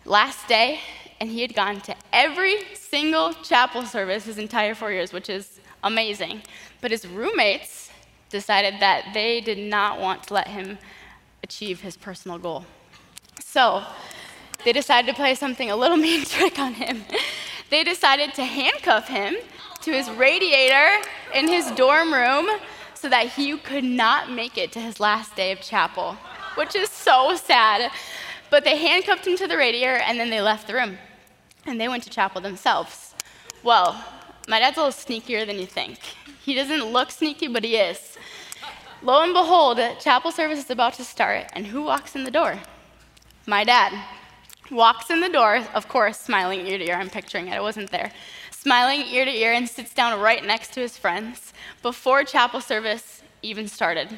last 0.06 0.48
day, 0.48 0.80
and 1.20 1.30
he 1.30 1.41
had 1.41 1.53
gone 1.53 1.80
to 1.82 1.96
every 2.12 2.63
single 2.74 3.32
chapel 3.34 3.84
service 3.84 4.25
his 4.25 4.39
entire 4.39 4.74
four 4.74 4.91
years, 4.91 5.13
which 5.13 5.30
is 5.30 5.60
amazing. 5.84 6.41
But 6.82 6.89
his 6.89 7.08
roommates 7.08 7.91
decided 8.32 8.80
that 8.80 9.12
they 9.13 9.39
did 9.39 9.60
not 9.60 10.00
want 10.00 10.24
to 10.24 10.34
let 10.34 10.48
him 10.48 10.80
achieve 11.44 11.82
his 11.82 11.96
personal 11.96 12.39
goal. 12.39 12.65
So 13.39 13.84
they 14.65 14.74
decided 14.74 15.08
to 15.10 15.13
play 15.13 15.36
something 15.36 15.70
a 15.70 15.75
little 15.75 15.98
mean 16.08 16.25
trick 16.25 16.58
on 16.58 16.74
him. 16.74 17.03
They 17.72 17.86
decided 17.86 18.34
to 18.34 18.44
handcuff 18.44 19.08
him 19.08 19.38
to 19.82 19.92
his 19.92 20.10
radiator 20.12 21.01
in 21.34 21.48
his 21.48 21.72
dorm 21.72 22.13
room 22.13 22.50
so 22.94 23.08
that 23.08 23.28
he 23.28 23.58
could 23.58 23.86
not 23.86 24.30
make 24.30 24.58
it 24.58 24.74
to 24.74 24.80
his 24.80 25.00
last 25.00 25.38
day 25.38 25.54
of 25.54 25.62
chapel, 25.62 26.18
which 26.56 26.75
is 26.75 26.90
so 26.90 27.36
sad. 27.38 27.90
But 28.50 28.66
they 28.66 28.75
handcuffed 28.75 29.25
him 29.25 29.38
to 29.38 29.48
the 29.48 29.56
radiator 29.56 29.96
and 29.96 30.20
then 30.20 30.30
they 30.30 30.42
left 30.42 30.68
the 30.68 30.74
room. 30.74 30.98
And 31.66 31.80
they 31.80 31.88
went 31.88 32.04
to 32.04 32.10
chapel 32.10 32.42
themselves. 32.42 33.16
Well, 33.63 34.04
my 34.50 34.60
dad's 34.60 34.78
a 34.78 34.84
little 34.84 34.92
sneakier 34.92 35.48
than 35.48 35.58
you 35.58 35.66
think. 35.66 36.00
He 36.44 36.54
doesn't 36.54 36.92
look 36.92 37.10
sneaky, 37.10 37.48
but 37.48 37.63
he 37.63 37.78
is. 37.78 38.18
Lo 39.01 39.24
and 39.24 39.34
behold, 39.34 39.80
chapel 40.01 40.32
service 40.32 40.60
is 40.60 40.70
about 40.70 40.96
to 40.96 41.06
start, 41.06 41.46
and 41.54 41.68
who 41.68 41.84
walks 41.84 42.16
in 42.16 42.25
the 42.25 42.32
door? 42.32 42.60
My 43.48 43.63
dad. 43.63 43.94
Walks 44.72 45.10
in 45.10 45.20
the 45.20 45.28
door, 45.28 45.68
of 45.74 45.90
course, 45.90 46.18
smiling 46.18 46.66
ear 46.66 46.78
to 46.78 46.88
ear. 46.88 46.96
I'm 46.96 47.10
picturing 47.10 47.50
it, 47.50 47.56
I 47.56 47.60
wasn't 47.60 47.92
there. 47.92 48.10
smiling 48.51 49.01
ear 49.01 49.25
to 49.25 49.32
ear, 49.32 49.51
and 49.51 49.68
sits 49.68 49.94
down 49.94 50.18
right 50.22 50.46
next 50.46 50.72
to 50.74 50.80
his 50.80 50.98
friends 50.98 51.51
before 51.82 52.24
chapel 52.24 52.62
service 52.62 53.22
even 53.42 53.68
started. 53.68 54.18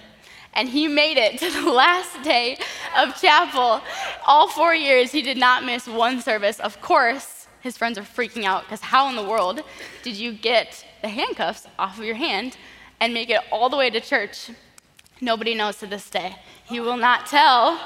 And 0.54 0.70
he 0.70 0.88
made 0.88 1.18
it 1.18 1.40
to 1.40 1.50
the 1.64 1.72
last 1.72 2.22
day 2.22 2.60
of 2.96 3.20
chapel. 3.20 3.82
All 4.28 4.48
four 4.48 4.76
years, 4.76 5.12
he 5.12 5.24
did 5.24 5.38
not 5.38 5.66
miss 5.66 5.88
one 5.88 6.22
service. 6.22 6.60
Of 6.60 6.80
course, 6.82 7.48
his 7.62 7.76
friends 7.76 7.98
are 7.98 8.04
freaking 8.04 8.44
out 8.44 8.64
because 8.64 8.82
how 8.82 9.10
in 9.10 9.16
the 9.16 9.24
world 9.24 9.64
did 10.04 10.16
you 10.16 10.34
get 10.34 10.86
the 11.02 11.10
handcuffs 11.10 11.66
off 11.80 11.98
of 11.98 12.06
your 12.06 12.16
hand 12.16 12.58
and 13.00 13.12
make 13.12 13.32
it 13.32 13.40
all 13.52 13.70
the 13.70 13.78
way 13.78 13.90
to 13.90 14.00
church? 14.00 14.52
Nobody 15.20 15.56
knows 15.56 15.78
to 15.78 15.88
this 15.88 16.12
day. 16.12 16.36
He 16.66 16.80
will 16.80 16.98
not 16.98 17.26
tell 17.26 17.80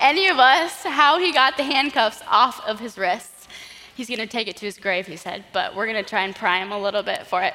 any 0.00 0.28
of 0.28 0.38
us 0.38 0.82
how 0.82 1.18
he 1.18 1.32
got 1.32 1.56
the 1.56 1.64
handcuffs 1.64 2.22
off 2.28 2.64
of 2.66 2.80
his 2.80 2.98
wrists. 2.98 3.48
He's 3.94 4.08
going 4.08 4.18
to 4.18 4.26
take 4.26 4.48
it 4.48 4.56
to 4.56 4.66
his 4.66 4.78
grave, 4.78 5.06
he 5.06 5.16
said, 5.16 5.44
but 5.52 5.74
we're 5.74 5.86
going 5.86 6.02
to 6.02 6.08
try 6.08 6.22
and 6.22 6.34
pry 6.34 6.58
him 6.58 6.72
a 6.72 6.78
little 6.78 7.02
bit 7.02 7.26
for 7.26 7.42
it. 7.42 7.54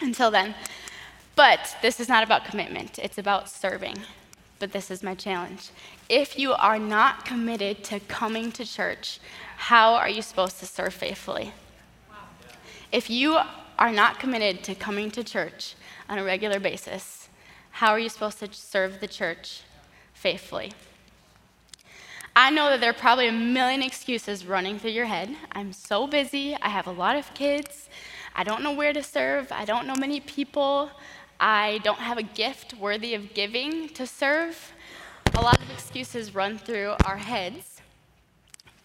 Until 0.00 0.30
then. 0.30 0.54
But 1.34 1.76
this 1.82 2.00
is 2.00 2.08
not 2.08 2.22
about 2.22 2.44
commitment, 2.44 2.98
it's 2.98 3.18
about 3.18 3.48
serving. 3.48 3.96
But 4.58 4.72
this 4.72 4.90
is 4.90 5.02
my 5.02 5.14
challenge. 5.14 5.70
If 6.08 6.38
you 6.38 6.52
are 6.52 6.78
not 6.78 7.24
committed 7.24 7.84
to 7.84 8.00
coming 8.00 8.52
to 8.52 8.64
church, 8.64 9.18
how 9.56 9.94
are 9.94 10.08
you 10.08 10.22
supposed 10.22 10.58
to 10.60 10.66
serve 10.66 10.94
faithfully? 10.94 11.52
If 12.92 13.10
you 13.10 13.38
are 13.78 13.92
not 13.92 14.18
committed 14.18 14.62
to 14.64 14.74
coming 14.74 15.10
to 15.10 15.24
church 15.24 15.74
on 16.08 16.18
a 16.18 16.24
regular 16.24 16.58
basis, 16.58 17.28
how 17.72 17.90
are 17.90 17.98
you 17.98 18.08
supposed 18.08 18.38
to 18.38 18.52
serve 18.52 19.00
the 19.00 19.08
church 19.08 19.62
faithfully? 20.14 20.72
I 22.38 22.50
know 22.50 22.68
that 22.68 22.82
there 22.82 22.90
are 22.90 22.92
probably 22.92 23.28
a 23.28 23.32
million 23.32 23.82
excuses 23.82 24.44
running 24.44 24.78
through 24.78 24.90
your 24.90 25.06
head. 25.06 25.34
I'm 25.52 25.72
so 25.72 26.06
busy. 26.06 26.54
I 26.60 26.68
have 26.68 26.86
a 26.86 26.92
lot 26.92 27.16
of 27.16 27.32
kids. 27.32 27.88
I 28.34 28.44
don't 28.44 28.62
know 28.62 28.72
where 28.74 28.92
to 28.92 29.02
serve. 29.02 29.50
I 29.50 29.64
don't 29.64 29.86
know 29.86 29.94
many 29.96 30.20
people. 30.20 30.90
I 31.40 31.80
don't 31.82 32.00
have 32.00 32.18
a 32.18 32.22
gift 32.22 32.74
worthy 32.74 33.14
of 33.14 33.32
giving 33.32 33.88
to 33.88 34.06
serve. 34.06 34.74
A 35.34 35.40
lot 35.40 35.58
of 35.62 35.70
excuses 35.70 36.34
run 36.34 36.58
through 36.58 36.92
our 37.06 37.16
heads. 37.16 37.80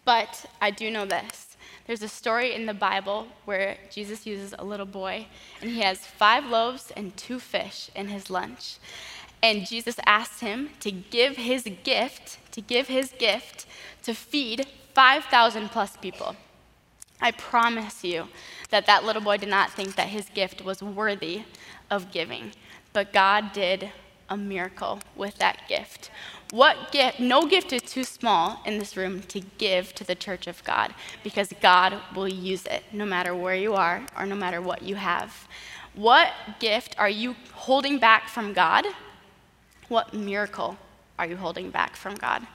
But 0.06 0.46
I 0.62 0.70
do 0.70 0.90
know 0.90 1.04
this. 1.04 1.58
There's 1.86 2.02
a 2.02 2.08
story 2.08 2.54
in 2.54 2.64
the 2.64 2.72
Bible 2.72 3.26
where 3.44 3.76
Jesus 3.90 4.24
uses 4.24 4.54
a 4.58 4.64
little 4.64 4.86
boy, 4.86 5.26
and 5.60 5.68
he 5.68 5.80
has 5.80 5.98
five 5.98 6.46
loaves 6.46 6.90
and 6.96 7.14
two 7.18 7.38
fish 7.38 7.90
in 7.94 8.08
his 8.08 8.30
lunch. 8.30 8.78
And 9.42 9.66
Jesus 9.66 9.96
asked 10.06 10.40
him 10.40 10.70
to 10.80 10.92
give 10.92 11.36
his 11.36 11.68
gift 11.82 12.38
to 12.52 12.60
give 12.60 12.88
his 12.88 13.12
gift 13.18 13.66
to 14.02 14.14
feed 14.14 14.66
5,000 14.94 15.70
plus 15.70 15.96
people. 15.96 16.36
I 17.20 17.32
promise 17.32 18.04
you 18.04 18.28
that 18.70 18.86
that 18.86 19.04
little 19.04 19.22
boy 19.22 19.38
did 19.38 19.48
not 19.48 19.72
think 19.72 19.96
that 19.96 20.08
his 20.08 20.28
gift 20.28 20.64
was 20.64 20.82
worthy 20.82 21.42
of 21.90 22.12
giving, 22.12 22.52
but 22.92 23.12
God 23.12 23.52
did 23.52 23.92
a 24.28 24.36
miracle 24.36 25.00
with 25.16 25.36
that 25.38 25.68
gift. 25.68 26.10
What 26.50 26.92
gift? 26.92 27.20
No 27.20 27.46
gift 27.46 27.72
is 27.72 27.82
too 27.82 28.04
small 28.04 28.60
in 28.66 28.78
this 28.78 28.96
room 28.96 29.22
to 29.22 29.40
give 29.40 29.94
to 29.94 30.04
the 30.04 30.14
church 30.14 30.46
of 30.46 30.62
God 30.64 30.94
because 31.22 31.52
God 31.60 31.98
will 32.14 32.28
use 32.28 32.66
it 32.66 32.84
no 32.92 33.06
matter 33.06 33.34
where 33.34 33.54
you 33.54 33.74
are 33.74 34.04
or 34.18 34.26
no 34.26 34.34
matter 34.34 34.60
what 34.60 34.82
you 34.82 34.96
have. 34.96 35.48
What 35.94 36.30
gift 36.58 36.94
are 36.98 37.08
you 37.08 37.36
holding 37.52 37.98
back 37.98 38.28
from 38.28 38.52
God? 38.52 38.86
What 39.92 40.14
miracle 40.14 40.78
are 41.18 41.26
you 41.26 41.36
holding 41.36 41.68
back 41.68 41.96
from 41.96 42.14
God? 42.14 42.46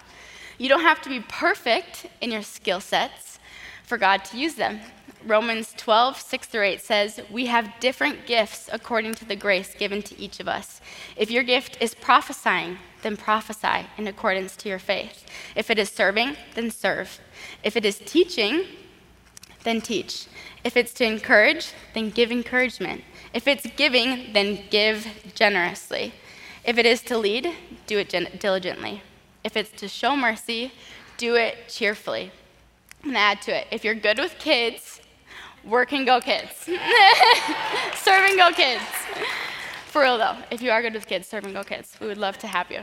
You 0.58 0.70
don't 0.70 0.82
have 0.82 1.04
to 1.04 1.10
be 1.10 1.20
perfect 1.20 2.08
in 2.20 2.32
your 2.32 2.42
skill 2.42 2.80
sets 2.80 3.38
for 3.84 4.00
God 4.00 4.26
to 4.26 4.40
use 4.40 4.56
them. 4.56 4.80
Romans 5.24 5.76
12, 5.78 6.20
6 6.20 6.48
through 6.48 6.64
8 6.64 6.82
says, 6.82 7.20
We 7.30 7.46
have 7.46 7.80
different 7.80 8.26
gifts 8.26 8.72
according 8.74 9.14
to 9.16 9.26
the 9.26 9.36
grace 9.36 9.76
given 9.76 10.02
to 10.02 10.20
each 10.20 10.40
of 10.40 10.48
us. 10.48 10.82
If 11.16 11.30
your 11.30 11.44
gift 11.44 11.78
is 11.80 11.94
prophesying, 11.94 12.80
then 13.04 13.16
prophesy 13.16 13.86
in 14.00 14.08
accordance 14.08 14.56
to 14.56 14.70
your 14.70 14.80
faith. 14.80 15.24
If 15.56 15.70
it 15.70 15.78
is 15.78 15.90
serving, 15.90 16.38
then 16.56 16.72
serve. 16.72 17.20
If 17.64 17.78
it 17.78 17.86
is 17.86 18.00
teaching, 18.00 18.66
then 19.64 19.82
teach. 19.82 20.26
If 20.64 20.76
it's 20.76 20.94
to 20.96 21.06
encourage, 21.06 21.74
then 21.94 22.10
give 22.10 22.32
encouragement. 22.32 23.04
If 23.32 23.48
it's 23.48 23.68
giving, 23.76 24.34
then 24.34 24.64
give 24.72 25.06
generously. 25.36 26.14
If 26.68 26.78
it 26.78 26.86
is 26.86 27.02
to 27.04 27.18
lead, 27.18 27.54
do 27.88 27.98
it 27.98 28.10
diligently. 28.40 29.02
If 29.42 29.56
it's 29.56 29.72
to 29.80 29.88
show 29.88 30.18
mercy, 30.18 30.74
do 31.16 31.36
it 31.36 31.70
cheerfully. 31.70 32.30
And 33.04 33.16
add 33.16 33.42
to 33.44 33.58
it. 33.58 33.68
If 33.72 33.86
you're 33.86 33.96
good 33.96 34.20
with 34.20 34.38
kids, 34.38 35.00
work 35.64 35.94
and 35.94 36.06
go 36.06 36.20
kids. 36.20 36.52
serve 37.96 38.26
and 38.30 38.38
go 38.38 38.52
kids. 38.52 38.84
For 39.86 40.02
real 40.02 40.18
though, 40.18 40.36
if 40.52 40.62
you 40.62 40.70
are 40.72 40.82
good 40.82 40.94
with 40.94 41.08
kids, 41.08 41.26
serve 41.30 41.46
and 41.46 41.54
go 41.54 41.64
kids. 41.64 41.96
We 42.02 42.08
would 42.08 42.18
love 42.18 42.38
to 42.40 42.48
have 42.48 42.70
you. 42.70 42.82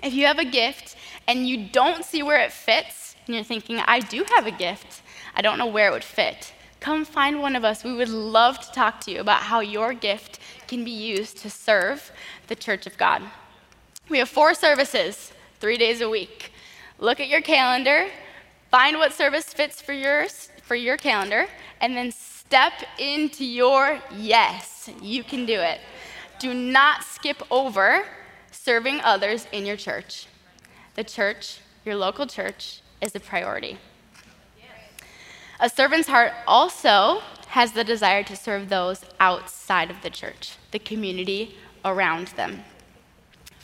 If 0.00 0.14
you 0.14 0.26
have 0.26 0.38
a 0.38 0.44
gift 0.44 0.94
and 1.26 1.48
you 1.48 1.66
don't 1.66 2.04
see 2.04 2.22
where 2.22 2.40
it 2.40 2.52
fits, 2.52 3.16
and 3.26 3.34
you're 3.34 3.42
thinking, 3.42 3.80
I 3.80 3.98
do 3.98 4.24
have 4.36 4.46
a 4.46 4.52
gift, 4.52 5.02
I 5.34 5.42
don't 5.42 5.58
know 5.58 5.66
where 5.66 5.88
it 5.88 5.92
would 5.92 6.04
fit, 6.04 6.52
come 6.78 7.04
find 7.04 7.40
one 7.40 7.56
of 7.56 7.64
us. 7.64 7.82
We 7.82 7.94
would 7.94 8.08
love 8.08 8.60
to 8.60 8.70
talk 8.70 9.00
to 9.00 9.10
you 9.10 9.20
about 9.20 9.42
how 9.42 9.60
your 9.60 9.94
gift 9.94 10.38
can 10.74 10.84
be 10.84 10.90
used 10.90 11.38
to 11.38 11.48
serve 11.48 12.10
the 12.48 12.56
church 12.56 12.84
of 12.86 12.98
God. 12.98 13.22
We 14.08 14.18
have 14.18 14.28
four 14.28 14.54
services, 14.54 15.32
three 15.60 15.78
days 15.78 16.00
a 16.00 16.08
week. 16.08 16.52
Look 16.98 17.20
at 17.20 17.28
your 17.28 17.42
calendar, 17.42 18.08
find 18.72 18.98
what 18.98 19.12
service 19.12 19.54
fits 19.54 19.80
for 19.80 19.92
yours 19.92 20.50
for 20.62 20.74
your 20.74 20.96
calendar, 20.96 21.46
and 21.80 21.96
then 21.96 22.10
step 22.10 22.72
into 22.98 23.44
your 23.44 24.00
yes. 24.16 24.90
You 25.00 25.22
can 25.22 25.46
do 25.46 25.60
it. 25.60 25.78
Do 26.40 26.52
not 26.52 27.04
skip 27.04 27.40
over 27.50 28.04
serving 28.50 29.00
others 29.02 29.46
in 29.52 29.64
your 29.66 29.76
church. 29.76 30.26
The 30.96 31.04
church, 31.04 31.60
your 31.84 31.94
local 31.94 32.26
church, 32.26 32.80
is 33.00 33.14
a 33.14 33.20
priority. 33.20 33.78
A 35.60 35.68
servant's 35.68 36.08
heart 36.08 36.32
also 36.48 37.22
has 37.54 37.70
the 37.70 37.84
desire 37.84 38.24
to 38.24 38.34
serve 38.34 38.68
those 38.68 39.04
outside 39.20 39.88
of 39.88 40.02
the 40.02 40.10
church, 40.10 40.56
the 40.72 40.78
community 40.80 41.54
around 41.84 42.26
them. 42.34 42.64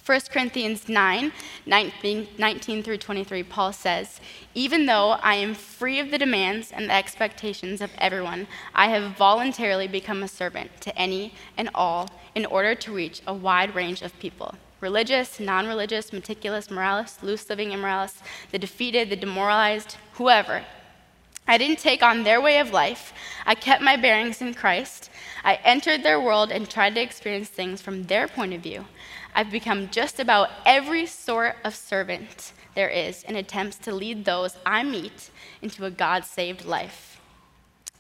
1 0.07 0.21
Corinthians 0.31 0.89
9 0.89 1.33
19, 1.67 2.29
19, 2.39 2.83
through 2.85 2.99
23, 2.99 3.43
Paul 3.43 3.73
says, 3.73 4.21
Even 4.55 4.87
though 4.87 5.19
I 5.23 5.35
am 5.35 5.55
free 5.55 5.99
of 5.99 6.13
the 6.13 6.19
demands 6.19 6.71
and 6.71 6.89
the 6.89 6.95
expectations 6.95 7.81
of 7.81 7.91
everyone, 7.99 8.47
I 8.77 8.91
have 8.91 9.17
voluntarily 9.17 9.89
become 9.89 10.23
a 10.23 10.29
servant 10.29 10.81
to 10.83 10.97
any 10.97 11.35
and 11.57 11.69
all 11.75 12.11
in 12.37 12.47
order 12.47 12.77
to 12.77 12.95
reach 12.95 13.23
a 13.27 13.35
wide 13.35 13.75
range 13.75 14.03
of 14.03 14.17
people 14.21 14.55
religious, 14.81 15.41
non 15.41 15.67
religious, 15.67 16.13
meticulous, 16.13 16.71
moralists, 16.71 17.25
loose 17.25 17.51
living 17.51 17.73
immoralists, 17.73 18.23
the 18.53 18.59
defeated, 18.59 19.11
the 19.11 19.17
demoralized, 19.17 19.97
whoever. 20.13 20.63
I 21.51 21.59
didn't 21.59 21.81
take 21.81 22.01
on 22.01 22.23
their 22.23 22.41
way 22.41 22.61
of 22.61 22.71
life. 22.71 23.13
I 23.45 23.57
kept 23.57 23.83
my 23.83 23.97
bearings 23.97 24.41
in 24.41 24.55
Christ. 24.55 25.11
I 25.43 25.59
entered 25.65 26.05
their 26.05 26.21
world 26.21 26.53
and 26.53 26.71
tried 26.71 26.95
to 26.95 27.01
experience 27.01 27.49
things 27.49 27.83
from 27.83 28.05
their 28.05 28.29
point 28.29 28.55
of 28.55 28.61
view. 28.61 28.85
I've 29.35 29.51
become 29.51 29.91
just 29.91 30.21
about 30.21 30.51
every 30.65 31.07
sort 31.07 31.57
of 31.65 31.75
servant 31.75 32.53
there 32.77 32.89
is 32.89 33.25
in 33.25 33.35
attempts 33.35 33.79
to 33.79 33.93
lead 33.93 34.25
those 34.25 34.59
I 34.65 34.85
meet 34.85 35.31
into 35.61 35.85
a 35.87 35.91
God 35.91 36.25
saved 36.25 36.65
life. 36.65 37.21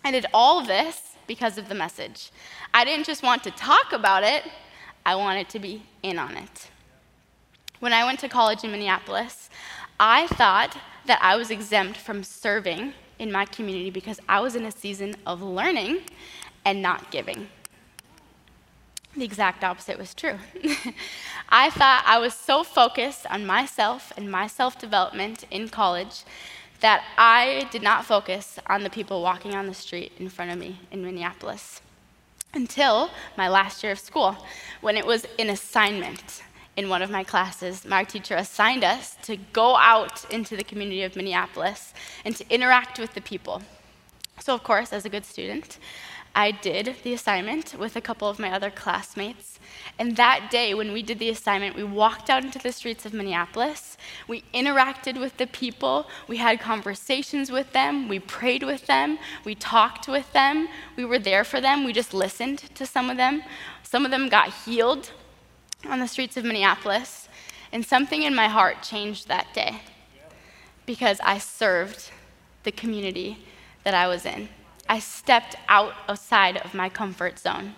I 0.04 0.12
did 0.12 0.26
all 0.32 0.64
this 0.64 1.16
because 1.26 1.58
of 1.58 1.68
the 1.68 1.74
message. 1.74 2.30
I 2.72 2.84
didn't 2.84 3.06
just 3.06 3.24
want 3.24 3.42
to 3.42 3.50
talk 3.50 3.92
about 3.92 4.22
it, 4.22 4.44
I 5.04 5.16
wanted 5.16 5.48
to 5.48 5.58
be 5.58 5.82
in 6.04 6.20
on 6.20 6.36
it. 6.36 6.70
When 7.80 7.92
I 7.92 8.04
went 8.04 8.20
to 8.20 8.28
college 8.28 8.62
in 8.62 8.70
Minneapolis, 8.70 9.50
I 9.98 10.28
thought 10.28 10.78
that 11.06 11.18
I 11.20 11.34
was 11.34 11.50
exempt 11.50 11.96
from 11.96 12.22
serving 12.22 12.94
in 13.20 13.30
my 13.30 13.44
community 13.44 13.90
because 13.90 14.18
I 14.28 14.40
was 14.40 14.56
in 14.56 14.64
a 14.64 14.72
season 14.72 15.14
of 15.26 15.42
learning 15.42 16.00
and 16.64 16.82
not 16.82 17.10
giving. 17.10 17.48
The 19.16 19.24
exact 19.24 19.62
opposite 19.62 19.98
was 19.98 20.14
true. 20.14 20.38
I 21.48 21.70
thought 21.70 22.04
I 22.06 22.18
was 22.18 22.32
so 22.32 22.64
focused 22.64 23.26
on 23.26 23.44
myself 23.44 24.12
and 24.16 24.30
my 24.30 24.46
self 24.46 24.78
development 24.78 25.44
in 25.50 25.68
college 25.68 26.22
that 26.80 27.04
I 27.18 27.68
did 27.70 27.82
not 27.82 28.06
focus 28.06 28.58
on 28.66 28.82
the 28.82 28.90
people 28.90 29.22
walking 29.22 29.54
on 29.54 29.66
the 29.66 29.74
street 29.74 30.12
in 30.18 30.28
front 30.30 30.50
of 30.50 30.58
me 30.58 30.80
in 30.90 31.04
Minneapolis 31.04 31.82
until 32.54 33.10
my 33.36 33.48
last 33.48 33.82
year 33.82 33.92
of 33.92 33.98
school 33.98 34.36
when 34.80 34.96
it 34.96 35.04
was 35.04 35.26
an 35.38 35.50
assignment 35.50 36.42
in 36.80 36.88
one 36.88 37.02
of 37.02 37.10
my 37.10 37.22
classes, 37.22 37.84
my 37.84 38.02
teacher 38.02 38.36
assigned 38.36 38.82
us 38.82 39.14
to 39.20 39.36
go 39.52 39.76
out 39.76 40.24
into 40.30 40.56
the 40.56 40.64
community 40.64 41.02
of 41.02 41.14
Minneapolis 41.14 41.92
and 42.24 42.34
to 42.34 42.44
interact 42.48 42.98
with 42.98 43.12
the 43.12 43.20
people. 43.20 43.60
So, 44.40 44.54
of 44.54 44.62
course, 44.62 44.90
as 44.90 45.04
a 45.04 45.10
good 45.10 45.26
student, 45.26 45.78
I 46.34 46.52
did 46.52 46.96
the 47.02 47.12
assignment 47.12 47.74
with 47.78 47.96
a 47.96 48.00
couple 48.00 48.30
of 48.30 48.38
my 48.38 48.50
other 48.50 48.70
classmates. 48.70 49.58
And 49.98 50.16
that 50.16 50.50
day, 50.50 50.72
when 50.72 50.90
we 50.94 51.02
did 51.02 51.18
the 51.18 51.28
assignment, 51.28 51.76
we 51.76 51.84
walked 51.84 52.30
out 52.30 52.44
into 52.44 52.58
the 52.58 52.72
streets 52.72 53.04
of 53.04 53.12
Minneapolis. 53.12 53.98
We 54.26 54.44
interacted 54.54 55.20
with 55.20 55.36
the 55.36 55.48
people. 55.48 56.08
We 56.28 56.38
had 56.38 56.60
conversations 56.60 57.52
with 57.52 57.74
them. 57.74 58.08
We 58.08 58.20
prayed 58.20 58.62
with 58.62 58.86
them. 58.86 59.18
We 59.44 59.54
talked 59.54 60.08
with 60.08 60.32
them. 60.32 60.68
We 60.96 61.04
were 61.04 61.18
there 61.18 61.44
for 61.44 61.60
them. 61.60 61.84
We 61.84 61.92
just 61.92 62.14
listened 62.14 62.58
to 62.74 62.86
some 62.86 63.10
of 63.10 63.18
them. 63.18 63.42
Some 63.82 64.06
of 64.06 64.10
them 64.10 64.30
got 64.30 64.54
healed 64.64 65.10
on 65.88 66.00
the 66.00 66.08
streets 66.08 66.36
of 66.36 66.44
Minneapolis. 66.44 67.28
And 67.72 67.84
something 67.84 68.22
in 68.22 68.34
my 68.34 68.48
heart 68.48 68.82
changed 68.82 69.28
that 69.28 69.54
day 69.54 69.82
because 70.86 71.20
I 71.20 71.38
served 71.38 72.10
the 72.64 72.72
community 72.72 73.38
that 73.84 73.94
I 73.94 74.08
was 74.08 74.26
in. 74.26 74.48
I 74.88 74.98
stepped 74.98 75.54
out 75.68 75.94
outside 76.08 76.56
of 76.58 76.74
my 76.74 76.88
comfort 76.88 77.38
zone. 77.38 77.74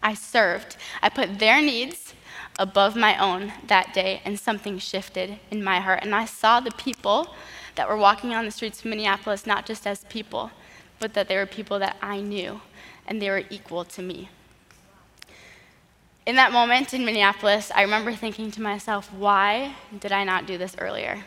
I 0.00 0.14
served. 0.14 0.76
I 1.02 1.08
put 1.08 1.40
their 1.40 1.60
needs 1.60 2.14
above 2.58 2.94
my 2.94 3.18
own 3.18 3.52
that 3.66 3.92
day, 3.92 4.22
and 4.24 4.38
something 4.38 4.78
shifted 4.78 5.38
in 5.50 5.62
my 5.62 5.80
heart. 5.80 6.00
And 6.02 6.14
I 6.14 6.24
saw 6.24 6.60
the 6.60 6.70
people 6.72 7.34
that 7.74 7.88
were 7.88 7.96
walking 7.96 8.34
on 8.34 8.44
the 8.44 8.50
streets 8.50 8.80
of 8.80 8.86
Minneapolis 8.86 9.46
not 9.46 9.66
just 9.66 9.86
as 9.86 10.04
people, 10.04 10.50
but 11.00 11.14
that 11.14 11.28
they 11.28 11.36
were 11.36 11.46
people 11.46 11.78
that 11.80 11.96
I 12.00 12.20
knew, 12.20 12.60
and 13.06 13.20
they 13.20 13.30
were 13.30 13.44
equal 13.50 13.84
to 13.84 14.02
me. 14.02 14.28
In 16.28 16.36
that 16.36 16.52
moment 16.52 16.92
in 16.92 17.06
Minneapolis, 17.06 17.72
I 17.74 17.80
remember 17.80 18.12
thinking 18.12 18.50
to 18.50 18.60
myself, 18.60 19.10
why 19.14 19.74
did 19.98 20.12
I 20.12 20.24
not 20.24 20.46
do 20.46 20.58
this 20.58 20.76
earlier? 20.78 21.24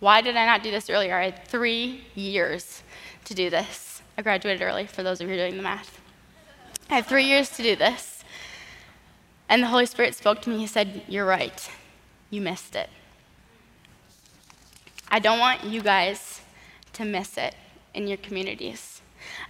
Why 0.00 0.22
did 0.22 0.36
I 0.36 0.44
not 0.44 0.64
do 0.64 0.72
this 0.72 0.90
earlier? 0.90 1.14
I 1.14 1.26
had 1.26 1.44
three 1.44 2.02
years 2.16 2.82
to 3.26 3.34
do 3.34 3.48
this. 3.48 4.02
I 4.18 4.22
graduated 4.22 4.60
early, 4.60 4.88
for 4.88 5.04
those 5.04 5.20
of 5.20 5.28
you 5.28 5.36
doing 5.36 5.56
the 5.56 5.62
math. 5.62 6.00
I 6.90 6.96
had 6.96 7.06
three 7.06 7.26
years 7.26 7.48
to 7.50 7.62
do 7.62 7.76
this. 7.76 8.24
And 9.48 9.62
the 9.62 9.68
Holy 9.68 9.86
Spirit 9.86 10.16
spoke 10.16 10.42
to 10.42 10.50
me. 10.50 10.58
He 10.58 10.66
said, 10.66 11.02
You're 11.06 11.26
right. 11.26 11.70
You 12.28 12.40
missed 12.40 12.74
it. 12.74 12.90
I 15.08 15.20
don't 15.20 15.38
want 15.38 15.62
you 15.62 15.80
guys 15.80 16.40
to 16.94 17.04
miss 17.04 17.38
it 17.38 17.54
in 17.94 18.08
your 18.08 18.18
communities. 18.18 19.00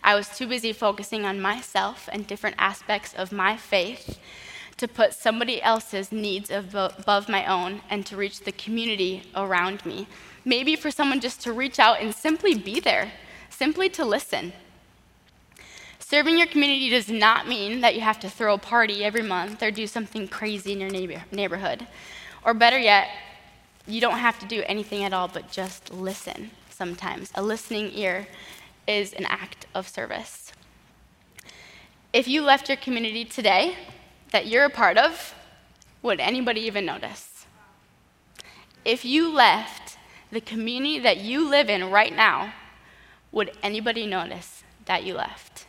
I 0.04 0.14
was 0.14 0.28
too 0.28 0.46
busy 0.46 0.74
focusing 0.74 1.24
on 1.24 1.40
myself 1.40 2.06
and 2.12 2.26
different 2.26 2.56
aspects 2.58 3.14
of 3.14 3.32
my 3.32 3.56
faith 3.56 4.18
to 4.80 4.88
put 4.88 5.12
somebody 5.12 5.60
else's 5.62 6.10
needs 6.10 6.50
above 6.50 7.28
my 7.28 7.44
own 7.44 7.82
and 7.90 8.06
to 8.06 8.16
reach 8.16 8.40
the 8.40 8.52
community 8.52 9.22
around 9.36 9.84
me. 9.84 10.06
Maybe 10.42 10.74
for 10.74 10.90
someone 10.90 11.20
just 11.20 11.42
to 11.42 11.52
reach 11.52 11.78
out 11.78 12.00
and 12.00 12.14
simply 12.14 12.54
be 12.54 12.80
there 12.80 13.12
simply 13.50 13.90
to 13.90 14.06
listen. 14.06 14.54
Serving 15.98 16.38
your 16.38 16.46
community 16.46 16.88
does 16.88 17.10
not 17.10 17.46
mean 17.46 17.82
that 17.82 17.94
you 17.94 18.00
have 18.00 18.18
to 18.20 18.30
throw 18.30 18.54
a 18.54 18.58
party 18.58 19.04
every 19.04 19.20
month 19.20 19.62
or 19.62 19.70
do 19.70 19.86
something 19.86 20.26
crazy 20.26 20.72
in 20.72 20.80
your 20.80 20.88
neighbor- 20.88 21.24
neighborhood. 21.30 21.86
Or 22.42 22.54
better 22.54 22.78
yet, 22.78 23.08
you 23.86 24.00
don't 24.00 24.18
have 24.18 24.38
to 24.38 24.46
do 24.46 24.62
anything 24.64 25.04
at 25.04 25.12
all 25.12 25.28
but 25.28 25.52
just 25.52 25.92
listen 25.92 26.52
sometimes. 26.70 27.30
A 27.34 27.42
listening 27.42 27.90
ear 27.92 28.26
is 28.88 29.12
an 29.12 29.26
act 29.26 29.66
of 29.74 29.86
service. 29.86 30.52
If 32.14 32.26
you 32.26 32.40
left 32.40 32.70
your 32.70 32.78
community 32.78 33.26
today 33.26 33.76
that 34.30 34.46
you're 34.46 34.64
a 34.64 34.70
part 34.70 34.96
of, 34.96 35.34
would 36.02 36.20
anybody 36.20 36.62
even 36.62 36.86
notice? 36.86 37.46
If 38.84 39.04
you 39.04 39.32
left 39.32 39.98
the 40.32 40.40
community 40.40 40.98
that 41.00 41.18
you 41.18 41.48
live 41.48 41.68
in 41.68 41.90
right 41.90 42.14
now 42.14 42.52
would 43.32 43.52
anybody 43.62 44.06
notice 44.06 44.64
that 44.86 45.04
you 45.04 45.14
left? 45.14 45.66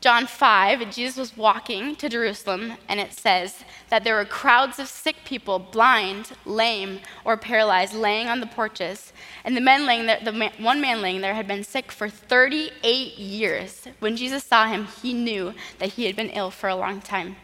John 0.00 0.28
5, 0.28 0.94
Jesus 0.94 1.16
was 1.16 1.36
walking 1.36 1.96
to 1.96 2.08
Jerusalem, 2.08 2.74
and 2.88 3.00
it 3.00 3.12
says 3.12 3.64
that 3.88 4.04
there 4.04 4.14
were 4.14 4.24
crowds 4.24 4.78
of 4.78 4.86
sick 4.86 5.16
people, 5.24 5.58
blind, 5.58 6.30
lame, 6.44 7.00
or 7.24 7.36
paralyzed, 7.36 7.94
laying 7.94 8.28
on 8.28 8.38
the 8.38 8.46
porches. 8.46 9.12
And 9.44 9.56
the, 9.56 9.60
men 9.60 9.86
laying 9.86 10.06
there, 10.06 10.20
the 10.22 10.30
man, 10.30 10.52
one 10.58 10.80
man 10.80 11.02
laying 11.02 11.20
there 11.20 11.34
had 11.34 11.48
been 11.48 11.64
sick 11.64 11.90
for 11.90 12.08
38 12.08 13.18
years. 13.18 13.88
When 13.98 14.16
Jesus 14.16 14.44
saw 14.44 14.68
him, 14.68 14.86
he 15.02 15.12
knew 15.12 15.52
that 15.80 15.94
he 15.94 16.04
had 16.06 16.14
been 16.14 16.30
ill 16.30 16.52
for 16.52 16.68
a 16.68 16.76
long 16.76 17.00
time 17.00 17.34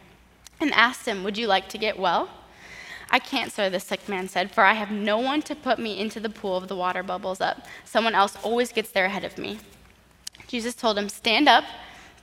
and 0.61 0.73
asked 0.75 1.09
him, 1.09 1.25
Would 1.25 1.37
you 1.37 1.49
like 1.49 1.69
to 1.71 1.79
get 1.79 1.99
well? 1.99 2.31
I 3.11 3.19
can't, 3.19 3.53
sir, 3.53 3.69
the 3.69 3.81
sick 3.81 4.09
man 4.09 4.29
said, 4.29 4.53
for 4.53 4.63
I 4.63 4.75
have 4.75 4.91
no 4.91 5.19
one 5.19 5.43
to 5.43 5.55
put 5.55 5.79
me 5.79 5.99
into 5.99 6.21
the 6.21 6.31
pool 6.31 6.57
of 6.57 6.69
the 6.69 6.77
water 6.77 7.03
bubbles 7.03 7.41
up. 7.41 7.67
Someone 7.85 8.15
else 8.15 8.37
always 8.43 8.73
gets 8.73 8.91
there 8.91 9.07
ahead 9.07 9.25
of 9.25 9.39
me. 9.39 9.59
Jesus 10.47 10.75
told 10.75 10.97
him, 10.97 11.09
Stand 11.09 11.49
up, 11.49 11.65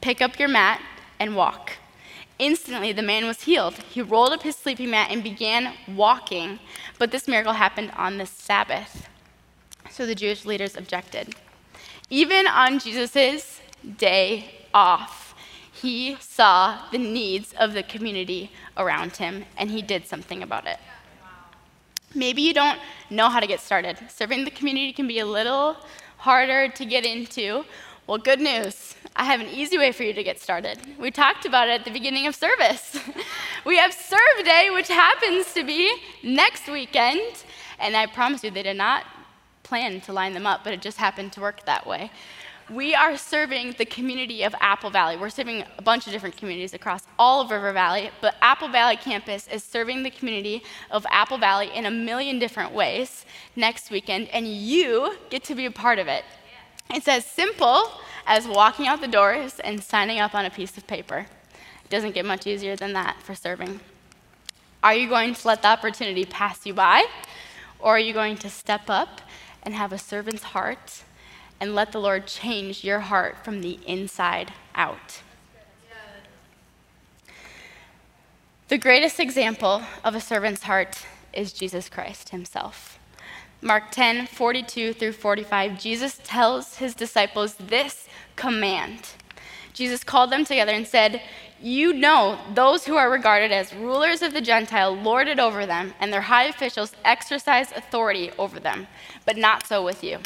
pick 0.01 0.21
up 0.21 0.39
your 0.39 0.49
mat, 0.49 0.81
and 1.21 1.35
walk. 1.35 1.73
Instantly, 2.39 2.91
the 2.91 3.03
man 3.03 3.27
was 3.27 3.43
healed. 3.43 3.75
He 3.75 4.01
rolled 4.01 4.33
up 4.33 4.41
his 4.41 4.55
sleeping 4.55 4.89
mat 4.89 5.11
and 5.11 5.23
began 5.23 5.75
walking. 5.87 6.59
But 6.97 7.11
this 7.11 7.27
miracle 7.27 7.53
happened 7.53 7.91
on 7.95 8.17
the 8.17 8.25
Sabbath. 8.25 9.07
So 9.91 10.07
the 10.07 10.15
Jewish 10.15 10.43
leaders 10.43 10.75
objected. 10.75 11.35
Even 12.09 12.47
on 12.47 12.79
Jesus' 12.79 13.61
day 13.97 14.55
off, 14.73 15.35
he 15.71 16.17
saw 16.19 16.89
the 16.91 16.97
needs 16.97 17.53
of 17.53 17.73
the 17.73 17.83
community 17.83 18.51
around 18.75 19.17
him 19.17 19.45
and 19.57 19.69
he 19.69 19.83
did 19.83 20.07
something 20.07 20.41
about 20.41 20.65
it. 20.65 20.79
Maybe 22.15 22.41
you 22.41 22.53
don't 22.53 22.79
know 23.09 23.29
how 23.29 23.39
to 23.39 23.47
get 23.47 23.59
started. 23.59 23.97
Serving 24.09 24.45
the 24.45 24.51
community 24.51 24.91
can 24.91 25.07
be 25.07 25.19
a 25.19 25.25
little 25.25 25.77
harder 26.17 26.67
to 26.69 26.85
get 26.85 27.05
into. 27.05 27.63
Well, 28.11 28.17
good 28.17 28.41
news. 28.41 28.93
I 29.15 29.23
have 29.23 29.39
an 29.39 29.47
easy 29.47 29.77
way 29.77 29.93
for 29.93 30.03
you 30.03 30.11
to 30.11 30.21
get 30.21 30.37
started. 30.37 30.77
We 30.99 31.11
talked 31.11 31.45
about 31.45 31.69
it 31.69 31.79
at 31.79 31.85
the 31.85 31.91
beginning 31.91 32.27
of 32.27 32.35
service. 32.35 32.99
we 33.65 33.77
have 33.77 33.93
Serve 33.93 34.43
Day, 34.43 34.69
which 34.69 34.89
happens 34.89 35.53
to 35.53 35.63
be 35.63 35.95
next 36.21 36.67
weekend. 36.67 37.45
And 37.79 37.95
I 37.95 38.07
promise 38.07 38.43
you, 38.43 38.51
they 38.51 38.63
did 38.63 38.75
not 38.75 39.05
plan 39.63 40.01
to 40.01 40.11
line 40.11 40.33
them 40.33 40.45
up, 40.45 40.65
but 40.65 40.73
it 40.73 40.81
just 40.81 40.97
happened 40.97 41.31
to 41.31 41.39
work 41.39 41.65
that 41.65 41.87
way 41.87 42.11
we 42.71 42.95
are 42.95 43.17
serving 43.17 43.75
the 43.77 43.85
community 43.85 44.43
of 44.43 44.55
Apple 44.61 44.89
Valley. 44.89 45.17
We're 45.17 45.29
serving 45.29 45.65
a 45.77 45.81
bunch 45.81 46.07
of 46.07 46.13
different 46.13 46.37
communities 46.37 46.73
across 46.73 47.03
all 47.19 47.41
of 47.41 47.51
River 47.51 47.73
Valley, 47.73 48.11
but 48.21 48.35
Apple 48.41 48.69
Valley 48.69 48.95
campus 48.95 49.47
is 49.49 49.61
serving 49.61 50.03
the 50.03 50.09
community 50.09 50.63
of 50.89 51.05
Apple 51.09 51.37
Valley 51.37 51.69
in 51.75 51.85
a 51.85 51.91
million 51.91 52.39
different 52.39 52.71
ways 52.71 53.25
next 53.57 53.91
weekend, 53.91 54.29
and 54.29 54.47
you 54.47 55.17
get 55.29 55.43
to 55.45 55.55
be 55.55 55.65
a 55.65 55.71
part 55.71 55.99
of 55.99 56.07
it. 56.07 56.23
It's 56.93 57.07
as 57.07 57.25
simple 57.25 57.91
as 58.25 58.47
walking 58.47 58.87
out 58.87 59.01
the 59.01 59.07
doors 59.07 59.59
and 59.59 59.83
signing 59.83 60.19
up 60.19 60.35
on 60.35 60.45
a 60.45 60.49
piece 60.49 60.77
of 60.77 60.87
paper. 60.87 61.25
It 61.83 61.89
doesn't 61.89 62.13
get 62.13 62.25
much 62.25 62.45
easier 62.45 62.75
than 62.75 62.93
that 62.93 63.21
for 63.21 63.35
serving. 63.35 63.79
Are 64.83 64.95
you 64.95 65.07
going 65.09 65.33
to 65.35 65.47
let 65.47 65.61
the 65.61 65.67
opportunity 65.67 66.25
pass 66.25 66.65
you 66.65 66.73
by, 66.73 67.05
or 67.79 67.95
are 67.95 67.99
you 67.99 68.13
going 68.13 68.37
to 68.37 68.49
step 68.49 68.89
up 68.89 69.21
and 69.63 69.73
have 69.73 69.93
a 69.93 69.97
servant's 69.97 70.43
heart? 70.43 71.03
and 71.61 71.75
let 71.75 71.91
the 71.91 72.01
Lord 72.01 72.25
change 72.25 72.83
your 72.83 73.01
heart 73.01 73.45
from 73.45 73.61
the 73.61 73.77
inside 73.85 74.51
out. 74.73 75.21
The 78.67 78.79
greatest 78.79 79.19
example 79.19 79.83
of 80.03 80.15
a 80.15 80.19
servant's 80.19 80.63
heart 80.63 81.05
is 81.33 81.53
Jesus 81.53 81.87
Christ 81.87 82.29
himself. 82.29 82.97
Mark 83.63 83.91
10, 83.91 84.25
42 84.25 84.93
through 84.93 85.11
45, 85.11 85.79
Jesus 85.79 86.19
tells 86.23 86.77
his 86.77 86.95
disciples 86.95 87.53
this 87.55 88.07
command. 88.35 89.09
Jesus 89.73 90.03
called 90.03 90.31
them 90.31 90.43
together 90.43 90.71
and 90.71 90.87
said, 90.87 91.21
You 91.61 91.93
know, 91.93 92.39
those 92.55 92.85
who 92.85 92.95
are 92.95 93.11
regarded 93.11 93.51
as 93.51 93.73
rulers 93.75 94.23
of 94.23 94.33
the 94.33 94.41
Gentile 94.41 94.95
lord 94.95 95.27
it 95.27 95.39
over 95.39 95.67
them, 95.67 95.93
and 95.99 96.11
their 96.11 96.21
high 96.21 96.45
officials 96.45 96.93
exercise 97.05 97.71
authority 97.71 98.31
over 98.39 98.59
them, 98.59 98.87
but 99.27 99.37
not 99.37 99.67
so 99.67 99.85
with 99.85 100.03
you. 100.03 100.17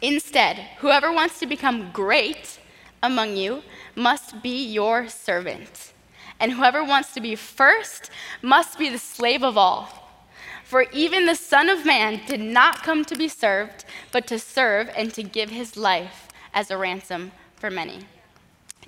Instead, 0.00 0.58
whoever 0.78 1.12
wants 1.12 1.40
to 1.40 1.46
become 1.46 1.90
great 1.90 2.60
among 3.02 3.36
you 3.36 3.64
must 3.96 4.42
be 4.42 4.64
your 4.64 5.08
servant. 5.08 5.92
And 6.38 6.52
whoever 6.52 6.84
wants 6.84 7.12
to 7.14 7.20
be 7.20 7.34
first 7.34 8.10
must 8.42 8.78
be 8.78 8.88
the 8.88 8.98
slave 8.98 9.42
of 9.42 9.58
all. 9.58 10.03
For 10.64 10.86
even 10.92 11.26
the 11.26 11.34
Son 11.34 11.68
of 11.68 11.84
Man 11.84 12.20
did 12.26 12.40
not 12.40 12.82
come 12.82 13.04
to 13.04 13.16
be 13.16 13.28
served, 13.28 13.84
but 14.10 14.26
to 14.28 14.38
serve 14.38 14.90
and 14.96 15.12
to 15.14 15.22
give 15.22 15.50
his 15.50 15.76
life 15.76 16.28
as 16.54 16.70
a 16.70 16.78
ransom 16.78 17.32
for 17.54 17.70
many. 17.70 18.06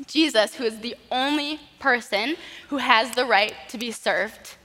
Jesus, 0.07 0.55
who 0.55 0.65
is 0.65 0.81
the 0.81 0.97
only 1.11 1.61
person 1.79 2.37
who 2.69 2.79
has 2.79 3.13
the 3.13 3.25
right 3.25 3.55
to 3.69 3.79
be 3.79 3.91
served, 3.91 4.57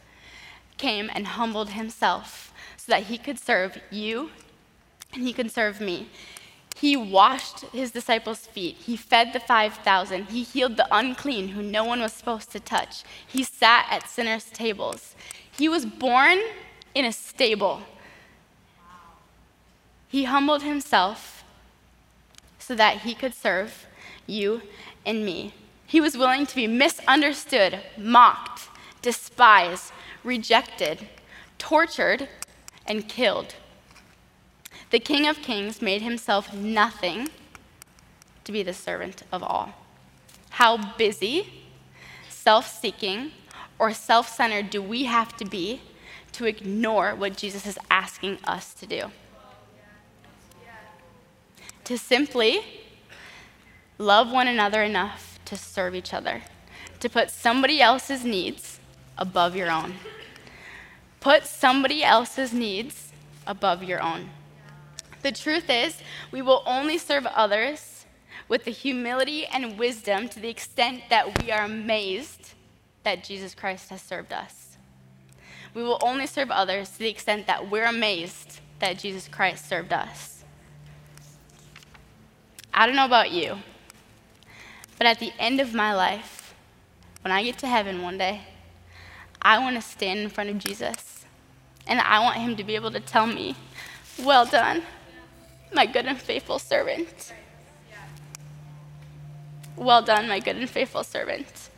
came 0.78 1.10
and 1.14 1.28
humbled 1.28 1.72
himself 1.72 2.54
so 2.78 2.92
that 2.92 3.04
he 3.04 3.18
could 3.18 3.38
serve 3.38 3.78
you 3.92 4.32
and 5.14 5.24
he 5.24 5.34
could 5.34 5.52
serve 5.52 5.82
me. 5.82 6.10
He 6.76 6.96
washed 6.96 7.62
his 7.66 7.92
disciples' 7.92 8.48
feet. 8.48 8.78
He 8.78 8.96
fed 8.96 9.34
the 9.34 9.40
5,000. 9.40 10.30
He 10.30 10.44
healed 10.44 10.78
the 10.78 10.88
unclean 10.90 11.50
who 11.50 11.62
no 11.62 11.84
one 11.84 12.00
was 12.00 12.14
supposed 12.14 12.52
to 12.54 12.60
touch. 12.60 13.04
He 13.28 13.44
sat 13.44 13.88
at 13.92 14.10
sinners' 14.10 14.46
tables. 14.46 15.16
He 15.52 15.68
was 15.68 15.86
born 15.86 16.40
in 16.94 17.06
a 17.06 17.12
stable. 17.12 17.82
He 20.08 20.26
humbled 20.26 20.64
himself 20.64 21.44
so 22.60 22.76
that 22.76 23.00
he 23.00 23.16
could 23.16 23.34
serve 23.34 23.88
you 24.28 24.62
and 25.06 25.26
me. 25.26 25.54
He 25.86 26.02
was 26.02 26.18
willing 26.18 26.46
to 26.46 26.56
be 26.56 26.68
misunderstood, 26.68 27.80
mocked, 27.98 28.70
despised, 29.02 29.92
rejected, 30.24 31.08
tortured, 31.58 32.30
and 32.86 33.08
killed. 33.08 33.56
The 34.90 35.00
King 35.00 35.28
of 35.28 35.38
Kings 35.38 35.82
made 35.82 36.02
himself 36.02 36.54
nothing 36.54 37.30
to 38.44 38.52
be 38.52 38.64
the 38.64 38.74
servant 38.74 39.24
of 39.32 39.44
all. 39.44 39.74
How 40.52 40.96
busy, 40.96 41.66
self 42.30 42.68
seeking, 42.68 43.32
or 43.80 43.94
self 43.94 44.28
centered 44.28 44.70
do 44.70 44.82
we 44.82 45.06
have 45.06 45.36
to 45.38 45.46
be 45.46 45.82
to 46.34 46.46
ignore 46.46 47.16
what 47.16 47.38
Jesus 47.38 47.66
is 47.66 47.78
asking 47.90 48.40
us 48.46 48.74
to 48.76 48.86
do? 48.86 49.12
To 51.86 51.98
simply 51.98 52.62
love 53.98 54.32
one 54.32 54.48
another 54.48 54.84
enough 54.84 55.40
to 55.46 55.58
serve 55.58 55.96
each 55.96 56.14
other, 56.14 56.42
to 57.00 57.10
put 57.10 57.30
somebody 57.30 57.82
else's 57.82 58.24
needs 58.24 58.80
above 59.18 59.56
your 59.56 59.70
own. 59.70 59.96
Put 61.20 61.46
somebody 61.46 62.04
else's 62.04 62.54
needs 62.54 63.12
above 63.46 63.84
your 63.84 64.02
own. 64.02 64.30
The 65.22 65.32
truth 65.32 65.70
is, 65.70 65.98
we 66.32 66.42
will 66.42 66.64
only 66.66 66.98
serve 66.98 67.26
others 67.28 68.06
with 68.48 68.64
the 68.64 68.72
humility 68.72 69.46
and 69.46 69.78
wisdom 69.78 70.28
to 70.30 70.40
the 70.40 70.50
extent 70.50 71.04
that 71.10 71.42
we 71.42 71.52
are 71.52 71.64
amazed 71.64 72.54
that 73.04 73.24
Jesus 73.24 73.54
Christ 73.54 73.90
has 73.90 74.02
served 74.02 74.34
us. 74.34 74.71
We 75.74 75.84
will 75.84 76.00
only 76.02 76.28
serve 76.28 76.52
others 76.52 76.90
to 76.90 77.00
the 77.00 77.10
extent 77.10 77.48
that 77.48 77.70
we're 77.70 77.86
amazed 77.86 78.60
that 78.80 79.00
Jesus 79.00 79.28
Christ 79.28 79.68
served 79.68 79.94
us. 79.94 80.44
I 82.74 82.86
don't 82.86 82.96
know 82.96 83.06
about 83.06 83.32
you, 83.32 83.58
but 84.98 85.08
at 85.08 85.20
the 85.20 85.32
end 85.40 85.60
of 85.60 85.74
my 85.74 85.94
life, 85.94 86.54
when 87.22 87.32
I 87.32 87.44
get 87.44 87.58
to 87.60 87.68
heaven 87.68 88.02
one 88.02 88.18
day, 88.18 88.42
I 89.42 89.60
want 89.60 89.76
to 89.76 89.82
stand 89.82 90.20
in 90.20 90.30
front 90.30 90.50
of 90.50 90.58
Jesus 90.58 91.26
and 91.88 92.00
I 92.00 92.20
want 92.20 92.38
him 92.38 92.56
to 92.56 92.64
be 92.64 92.76
able 92.76 92.92
to 92.92 93.00
tell 93.00 93.28
me, 93.28 93.56
Well 94.20 94.46
done, 94.46 94.84
my 95.74 95.86
good 95.86 96.06
and 96.06 96.20
faithful 96.20 96.60
servant. 96.60 97.34
Well 99.76 100.02
done, 100.02 100.28
my 100.28 100.40
good 100.40 100.58
and 100.58 100.70
faithful 100.70 101.04
servant. 101.04 101.70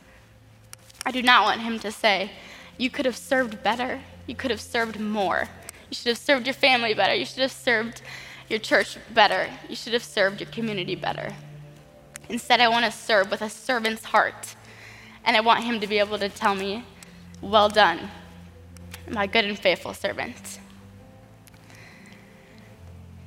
I 1.06 1.10
do 1.10 1.22
not 1.22 1.44
want 1.44 1.60
him 1.60 1.78
to 1.80 1.90
say, 1.90 2.32
You 2.76 2.90
could 2.90 3.06
have 3.06 3.16
served 3.16 3.62
better. 3.62 4.00
You 4.26 4.34
could 4.34 4.50
have 4.50 4.60
served 4.60 4.98
more. 4.98 5.48
You 5.90 5.94
should 5.94 6.08
have 6.08 6.18
served 6.18 6.46
your 6.46 6.54
family 6.54 6.94
better. 6.94 7.14
You 7.14 7.24
should 7.24 7.42
have 7.42 7.52
served 7.52 8.02
your 8.48 8.58
church 8.58 8.98
better. 9.12 9.48
You 9.68 9.76
should 9.76 9.92
have 9.92 10.04
served 10.04 10.40
your 10.40 10.50
community 10.50 10.94
better. 10.94 11.34
Instead, 12.28 12.60
I 12.60 12.68
want 12.68 12.84
to 12.84 12.90
serve 12.90 13.30
with 13.30 13.42
a 13.42 13.50
servant's 13.50 14.04
heart. 14.04 14.54
And 15.24 15.36
I 15.36 15.40
want 15.40 15.64
him 15.64 15.80
to 15.80 15.86
be 15.86 15.98
able 15.98 16.18
to 16.18 16.28
tell 16.28 16.54
me, 16.54 16.84
Well 17.40 17.68
done, 17.68 18.10
my 19.08 19.26
good 19.26 19.44
and 19.44 19.58
faithful 19.58 19.94
servant. 19.94 20.58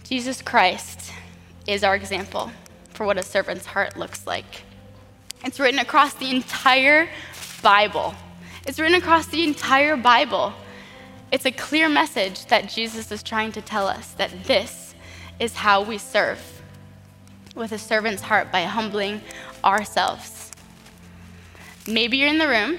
Jesus 0.04 0.42
Christ 0.42 1.12
is 1.68 1.84
our 1.84 1.96
example 1.96 2.52
for 2.94 3.06
what 3.06 3.18
a 3.18 3.24
servant's 3.24 3.66
heart 3.66 3.98
looks 3.98 4.26
like. 4.26 4.64
It's 5.44 5.60
written 5.60 5.80
across 5.80 6.14
the 6.14 6.30
entire 6.32 7.10
Bible. 7.62 8.16
It's 8.68 8.82
written 8.82 8.98
across 8.98 9.28
the 9.28 9.46
entire 9.46 9.96
Bible. 9.96 10.52
It's 11.32 11.46
a 11.46 11.52
clear 11.52 11.88
message 11.88 12.48
that 12.48 12.68
Jesus 12.68 13.14
is 13.14 13.24
trying 13.24 13.54
to 13.54 13.62
tell 13.62 13.88
us 13.88 14.12
that 14.16 14.44
this 14.44 14.94
is 15.40 15.54
how 15.54 15.84
we 15.84 15.98
serve 15.98 16.62
with 17.56 17.72
a 17.72 17.78
servant's 17.78 18.24
heart 18.24 18.52
by 18.52 18.64
humbling 18.64 19.22
ourselves. 19.64 20.52
Maybe 21.88 22.18
you're 22.18 22.28
in 22.28 22.40
the 22.40 22.48
room 22.50 22.78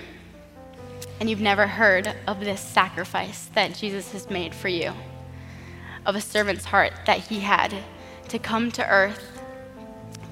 and 1.20 1.30
you've 1.30 1.40
never 1.40 1.66
heard 1.66 2.14
of 2.26 2.40
this 2.40 2.60
sacrifice 2.60 3.46
that 3.54 3.74
Jesus 3.74 4.12
has 4.12 4.28
made 4.28 4.54
for 4.54 4.68
you 4.68 4.92
of 6.04 6.14
a 6.14 6.20
servant's 6.20 6.66
heart 6.66 6.92
that 7.06 7.20
he 7.20 7.40
had 7.40 7.74
to 8.28 8.38
come 8.38 8.70
to 8.72 8.86
earth, 8.86 9.40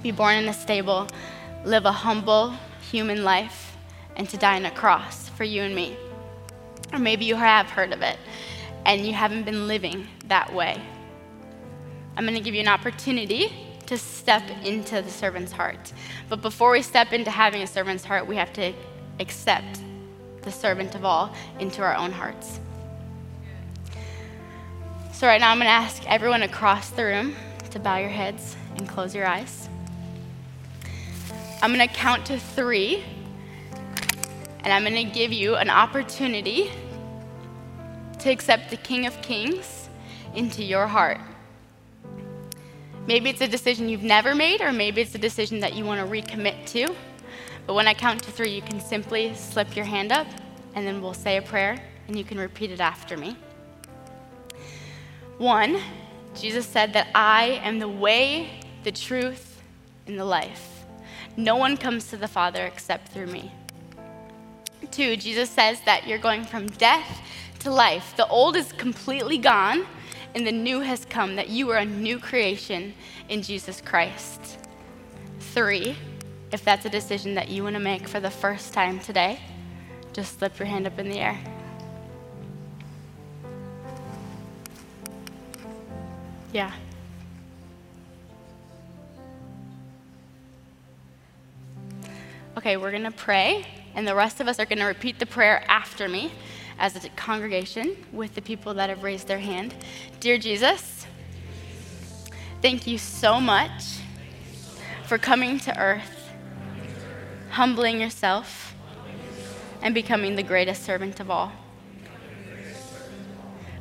be 0.02 0.10
born 0.10 0.36
in 0.36 0.48
a 0.50 0.52
stable, 0.52 1.08
live 1.64 1.86
a 1.86 1.92
humble 1.92 2.54
human 2.90 3.24
life, 3.24 3.65
and 4.16 4.28
to 4.30 4.36
die 4.36 4.56
on 4.56 4.66
a 4.66 4.70
cross 4.70 5.28
for 5.30 5.44
you 5.44 5.62
and 5.62 5.74
me. 5.74 5.96
Or 6.92 6.98
maybe 6.98 7.24
you 7.24 7.36
have 7.36 7.70
heard 7.70 7.92
of 7.92 8.02
it 8.02 8.18
and 8.84 9.06
you 9.06 9.12
haven't 9.12 9.44
been 9.44 9.66
living 9.66 10.06
that 10.28 10.52
way. 10.52 10.80
I'm 12.16 12.24
going 12.24 12.36
to 12.36 12.42
give 12.42 12.54
you 12.54 12.60
an 12.60 12.68
opportunity 12.68 13.52
to 13.86 13.98
step 13.98 14.42
into 14.64 15.02
the 15.02 15.10
servant's 15.10 15.52
heart. 15.52 15.92
But 16.28 16.42
before 16.42 16.70
we 16.72 16.82
step 16.82 17.12
into 17.12 17.30
having 17.30 17.62
a 17.62 17.66
servant's 17.66 18.04
heart, 18.04 18.26
we 18.26 18.36
have 18.36 18.52
to 18.54 18.72
accept 19.20 19.80
the 20.42 20.50
servant 20.50 20.94
of 20.94 21.04
all 21.04 21.34
into 21.58 21.82
our 21.82 21.94
own 21.94 22.12
hearts. 22.12 22.60
So, 25.12 25.26
right 25.26 25.40
now, 25.40 25.50
I'm 25.50 25.58
going 25.58 25.66
to 25.66 25.70
ask 25.70 26.02
everyone 26.10 26.42
across 26.42 26.90
the 26.90 27.04
room 27.04 27.34
to 27.70 27.78
bow 27.78 27.96
your 27.96 28.10
heads 28.10 28.56
and 28.76 28.88
close 28.88 29.14
your 29.14 29.26
eyes. 29.26 29.68
I'm 31.62 31.74
going 31.74 31.86
to 31.86 31.94
count 31.94 32.26
to 32.26 32.38
three, 32.38 33.02
and 34.66 34.72
I'm 34.72 34.82
going 34.82 35.06
to 35.06 35.14
give 35.14 35.32
you 35.32 35.54
an 35.54 35.70
opportunity 35.70 36.72
to 38.18 38.30
accept 38.30 38.68
the 38.68 38.76
King 38.76 39.06
of 39.06 39.22
Kings 39.22 39.88
into 40.34 40.64
your 40.64 40.88
heart. 40.88 41.20
Maybe 43.06 43.30
it's 43.30 43.40
a 43.42 43.46
decision 43.46 43.88
you've 43.88 44.02
never 44.02 44.34
made, 44.34 44.60
or 44.60 44.72
maybe 44.72 45.00
it's 45.02 45.14
a 45.14 45.18
decision 45.18 45.60
that 45.60 45.76
you 45.76 45.84
want 45.84 46.00
to 46.00 46.06
recommit 46.12 46.66
to. 46.72 46.92
But 47.64 47.74
when 47.74 47.86
I 47.86 47.94
count 47.94 48.24
to 48.24 48.32
three, 48.32 48.50
you 48.50 48.60
can 48.60 48.80
simply 48.80 49.32
slip 49.36 49.76
your 49.76 49.84
hand 49.84 50.10
up, 50.10 50.26
and 50.74 50.84
then 50.84 51.00
we'll 51.00 51.14
say 51.14 51.36
a 51.36 51.42
prayer, 51.42 51.80
and 52.08 52.18
you 52.18 52.24
can 52.24 52.36
repeat 52.36 52.72
it 52.72 52.80
after 52.80 53.16
me. 53.16 53.36
One, 55.38 55.80
Jesus 56.34 56.66
said 56.66 56.92
that 56.94 57.06
I 57.14 57.60
am 57.62 57.78
the 57.78 57.88
way, 57.88 58.58
the 58.82 58.90
truth, 58.90 59.62
and 60.08 60.18
the 60.18 60.24
life. 60.24 60.84
No 61.36 61.54
one 61.54 61.76
comes 61.76 62.08
to 62.08 62.16
the 62.16 62.26
Father 62.26 62.66
except 62.66 63.12
through 63.12 63.28
me. 63.28 63.52
Two, 64.90 65.16
Jesus 65.16 65.50
says 65.50 65.80
that 65.82 66.06
you're 66.06 66.16
going 66.18 66.44
from 66.44 66.68
death 66.68 67.20
to 67.60 67.70
life. 67.70 68.14
The 68.16 68.26
old 68.28 68.56
is 68.56 68.72
completely 68.72 69.36
gone, 69.36 69.84
and 70.34 70.46
the 70.46 70.52
new 70.52 70.80
has 70.80 71.04
come, 71.04 71.36
that 71.36 71.50
you 71.50 71.70
are 71.70 71.76
a 71.76 71.84
new 71.84 72.18
creation 72.18 72.94
in 73.28 73.42
Jesus 73.42 73.82
Christ. 73.82 74.58
Three, 75.38 75.96
if 76.50 76.64
that's 76.64 76.86
a 76.86 76.88
decision 76.88 77.34
that 77.34 77.48
you 77.48 77.62
want 77.62 77.74
to 77.74 77.80
make 77.80 78.08
for 78.08 78.20
the 78.20 78.30
first 78.30 78.72
time 78.72 78.98
today, 79.00 79.38
just 80.14 80.38
slip 80.38 80.58
your 80.58 80.66
hand 80.66 80.86
up 80.86 80.98
in 80.98 81.10
the 81.10 81.18
air. 81.18 81.38
Yeah. 86.52 86.72
Okay, 92.56 92.78
we're 92.78 92.92
going 92.92 93.02
to 93.02 93.10
pray, 93.10 93.66
and 93.96 94.06
the 94.06 94.14
rest 94.14 94.40
of 94.40 94.46
us 94.46 94.60
are 94.60 94.66
going 94.66 94.78
to 94.78 94.84
repeat 94.84 95.18
the 95.18 95.26
prayer 95.26 95.64
after 95.68 96.06
me 96.06 96.30
as 96.78 97.02
a 97.02 97.08
congregation 97.10 97.96
with 98.12 98.34
the 98.34 98.42
people 98.42 98.74
that 98.74 98.90
have 98.90 99.02
raised 99.02 99.26
their 99.26 99.38
hand. 99.38 99.74
Dear 100.20 100.36
Jesus, 100.36 101.06
thank 102.60 102.86
you 102.86 102.98
so 102.98 103.40
much 103.40 104.00
for 105.06 105.16
coming 105.16 105.58
to 105.60 105.76
earth, 105.80 106.30
humbling 107.50 107.98
yourself, 107.98 108.74
and 109.80 109.94
becoming 109.94 110.36
the 110.36 110.42
greatest 110.42 110.82
servant 110.84 111.18
of 111.18 111.30
all, 111.30 111.52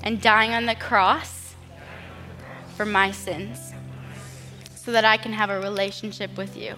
and 0.01 0.21
dying 0.21 0.51
on 0.51 0.65
the 0.65 0.75
cross 0.75 1.56
for 2.78 2.86
my 2.86 3.12
sins 3.12 3.73
so 4.75 4.93
that 4.93 5.04
I 5.04 5.17
can 5.17 5.34
have 5.34 5.49
a 5.49 5.60
relationship 5.60 6.38
with 6.38 6.56
you. 6.56 6.75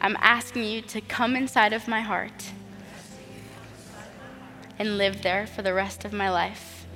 I'm 0.00 0.16
asking 0.20 0.64
you 0.64 0.80
to 0.82 1.00
come 1.02 1.36
inside 1.36 1.72
of 1.72 1.86
my 1.86 2.00
heart 2.00 2.52
and 4.78 4.96
live 4.96 5.22
there 5.22 5.46
for 5.46 5.60
the 5.60 5.74
rest 5.74 6.06
of 6.06 6.12
my 6.12 6.30
life 6.30 6.86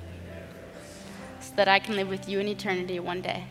so 1.39 1.53
that 1.55 1.67
I 1.67 1.77
can 1.77 1.95
live 1.95 2.09
with 2.09 2.27
you 2.27 2.39
in 2.39 2.47
eternity 2.47 2.99
one 2.99 3.21
day. 3.21 3.45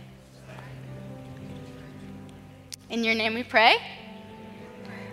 In 2.91 3.05
your 3.05 3.15
name 3.15 3.35
we 3.35 3.45
pray. 3.45 3.77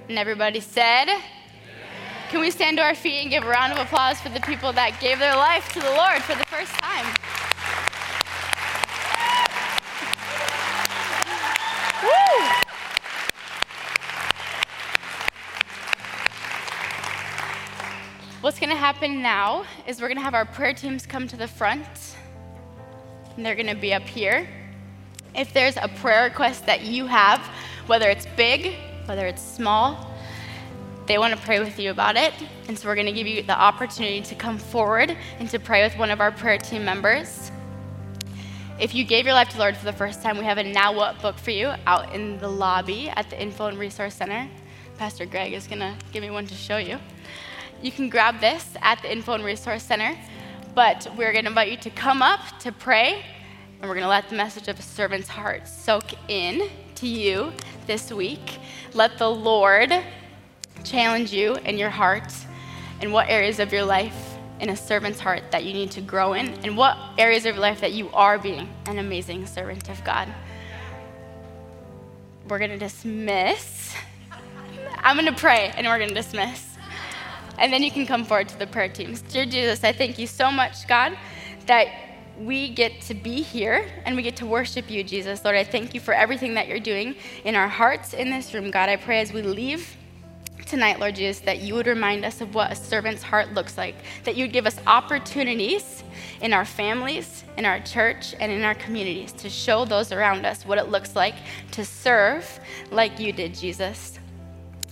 And 0.10 0.18
everybody 0.18 0.60
said, 0.60 1.06
Can 2.30 2.42
we 2.42 2.50
stand 2.50 2.78
to 2.78 2.84
our 2.84 2.96
feet 2.96 3.22
and 3.22 3.30
give 3.30 3.44
a 3.44 3.48
round 3.48 3.74
of 3.74 3.80
applause 3.80 4.20
for 4.20 4.30
the 4.30 4.42
people 4.42 4.74
that 4.74 5.00
gave 5.00 5.20
their 5.20 5.36
life 5.36 5.72
to 5.74 5.80
the 5.80 5.92
Lord 5.92 6.22
for 6.24 6.34
the 6.36 6.46
first 6.46 6.72
time? 6.74 7.31
Going 18.72 18.80
to 18.80 18.86
happen 18.86 19.22
now 19.22 19.66
is 19.86 20.00
we're 20.00 20.08
going 20.08 20.18
to 20.18 20.24
have 20.24 20.34
our 20.34 20.46
prayer 20.46 20.74
teams 20.74 21.06
come 21.06 21.28
to 21.28 21.36
the 21.36 21.48
front, 21.48 22.16
and 23.36 23.46
they're 23.46 23.56
going 23.56 23.68
to 23.68 23.76
be 23.76 23.94
up 23.94 24.04
here. 24.04 24.48
If 25.36 25.52
there's 25.52 25.76
a 25.76 25.90
prayer 25.98 26.24
request 26.24 26.68
that 26.68 26.84
you 26.84 27.06
have 27.06 27.42
whether 27.88 28.10
it's 28.10 28.26
big, 28.38 28.76
whether 29.08 29.28
it's 29.28 29.42
small. 29.42 30.10
They 31.06 31.18
want 31.18 31.34
to 31.34 31.42
pray 31.42 31.60
with 31.60 31.78
you 31.80 31.92
about 31.92 32.16
it. 32.16 32.34
And 32.70 32.80
so 32.80 32.88
we're 32.88 32.96
going 32.96 33.08
to 33.08 33.12
give 33.12 33.28
you 33.28 33.44
the 33.44 33.60
opportunity 33.60 34.22
to 34.22 34.36
come 34.36 34.58
forward 34.58 35.18
and 35.40 35.50
to 35.50 35.60
pray 35.60 35.84
with 35.84 35.98
one 35.98 36.10
of 36.10 36.22
our 36.22 36.32
prayer 36.32 36.58
team 36.58 36.86
members. 36.86 37.52
If 38.80 38.96
you 38.96 39.04
gave 39.04 39.26
your 39.26 39.34
life 39.34 39.50
to 39.50 39.56
the 39.56 39.60
Lord 39.60 39.76
for 39.76 39.84
the 39.84 39.92
first 39.92 40.24
time, 40.24 40.38
we 40.38 40.46
have 40.46 40.60
a 40.60 40.64
Now 40.64 40.94
What 40.96 41.22
book 41.22 41.38
for 41.38 41.52
you 41.52 41.74
out 41.88 42.16
in 42.16 42.38
the 42.38 42.48
lobby 42.48 43.10
at 43.10 43.30
the 43.30 43.42
Info 43.42 43.66
and 43.66 43.78
Resource 43.78 44.14
Center. 44.14 44.48
Pastor 44.98 45.26
Greg 45.26 45.52
is 45.52 45.68
going 45.68 45.80
to 45.80 45.94
give 46.14 46.24
me 46.24 46.30
one 46.30 46.48
to 46.48 46.56
show 46.56 46.78
you. 46.78 47.00
You 47.82 47.92
can 47.92 48.10
grab 48.10 48.40
this 48.40 48.76
at 48.84 49.02
the 49.02 49.12
Info 49.12 49.34
and 49.34 49.44
Resource 49.44 49.82
Center, 49.82 50.16
but 50.76 51.08
we're 51.18 51.32
going 51.32 51.46
to 51.46 51.50
invite 51.50 51.72
you 51.72 51.78
to 51.78 51.90
come 51.90 52.22
up 52.22 52.40
to 52.60 52.72
pray, 52.72 53.26
and 53.80 53.90
we're 53.90 53.96
going 53.96 54.04
to 54.04 54.08
let 54.08 54.30
the 54.30 54.36
message 54.36 54.68
of 54.68 54.78
a 54.78 54.84
servant's 54.84 55.28
heart 55.28 55.68
soak 55.68 56.04
in 56.28 56.70
to 56.94 57.08
you 57.08 57.52
this 57.88 58.12
week. 58.12 58.60
Let 58.94 59.18
the 59.18 59.30
Lord 59.30 59.92
challenge 60.84 61.34
you 61.34 61.56
in 61.56 61.80
your 61.80 61.90
heart 61.90 62.32
in 63.02 63.12
what 63.12 63.30
areas 63.30 63.60
of 63.60 63.74
your 63.74 63.84
life 63.84 64.36
in 64.60 64.70
a 64.70 64.76
servant's 64.76 65.20
heart 65.20 65.42
that 65.50 65.64
you 65.64 65.74
need 65.74 65.90
to 65.90 66.02
grow 66.02 66.34
in, 66.34 66.50
and 66.64 66.78
what 66.78 66.96
areas 67.18 67.48
of 67.48 67.56
your 67.56 67.64
life 67.64 67.82
that 67.82 67.94
you 67.94 68.12
are 68.12 68.38
being 68.38 68.70
an 68.86 69.00
amazing 69.00 69.48
servant 69.48 69.90
of 69.90 70.04
God. 70.04 70.28
We're 72.48 72.60
going 72.60 72.70
to 72.70 72.78
dismiss. 72.78 73.96
I'm 75.00 75.16
going 75.16 75.26
to 75.26 75.40
pray, 75.40 75.74
and 75.76 75.88
we're 75.88 75.98
going 75.98 76.10
to 76.10 76.16
dismiss. 76.16 76.71
And 77.62 77.72
then 77.72 77.84
you 77.84 77.92
can 77.92 78.08
come 78.08 78.26
forward 78.26 78.50
to 78.50 78.58
the 78.58 78.66
prayer 78.66 78.90
teams. 78.90 79.22
Dear 79.22 79.46
Jesus, 79.46 79.84
I 79.84 79.94
thank 79.94 80.18
you 80.18 80.26
so 80.26 80.52
much, 80.52 80.88
God, 80.88 81.16
that 81.68 81.88
we 82.40 82.70
get 82.70 83.02
to 83.02 83.14
be 83.14 83.44
here 83.44 83.88
and 84.04 84.16
we 84.16 84.24
get 84.24 84.36
to 84.38 84.48
worship 84.48 84.90
you, 84.90 85.04
Jesus. 85.04 85.46
Lord, 85.46 85.56
I 85.56 85.64
thank 85.64 85.94
you 85.94 86.00
for 86.00 86.12
everything 86.12 86.56
that 86.56 86.68
you're 86.68 86.80
doing 86.80 87.16
in 87.46 87.56
our 87.56 87.68
hearts 87.68 88.16
in 88.16 88.32
this 88.32 88.52
room. 88.56 88.72
God, 88.72 88.90
I 88.90 88.96
pray 88.96 89.22
as 89.22 89.32
we 89.32 89.44
leave 89.44 89.96
tonight, 90.66 91.00
Lord 91.00 91.16
Jesus, 91.16 91.40
that 91.42 91.60
you 91.60 91.76
would 91.76 91.86
remind 91.86 92.26
us 92.26 92.42
of 92.42 92.56
what 92.56 92.72
a 92.72 92.76
servant's 92.76 93.22
heart 93.22 93.54
looks 93.54 93.78
like, 93.78 93.96
that 94.24 94.36
you'd 94.36 94.54
give 94.54 94.66
us 94.66 94.80
opportunities 94.88 96.04
in 96.42 96.54
our 96.54 96.66
families, 96.66 97.44
in 97.58 97.66
our 97.66 97.80
church, 97.82 98.34
and 98.40 98.52
in 98.52 98.64
our 98.64 98.76
communities 98.76 99.34
to 99.34 99.50
show 99.52 99.86
those 99.86 100.12
around 100.12 100.48
us 100.48 100.66
what 100.66 100.80
it 100.80 100.90
looks 100.90 101.16
like 101.16 101.36
to 101.72 101.86
serve 101.86 102.60
like 102.90 103.20
you 103.20 103.32
did, 103.32 103.54
Jesus. 103.54 104.18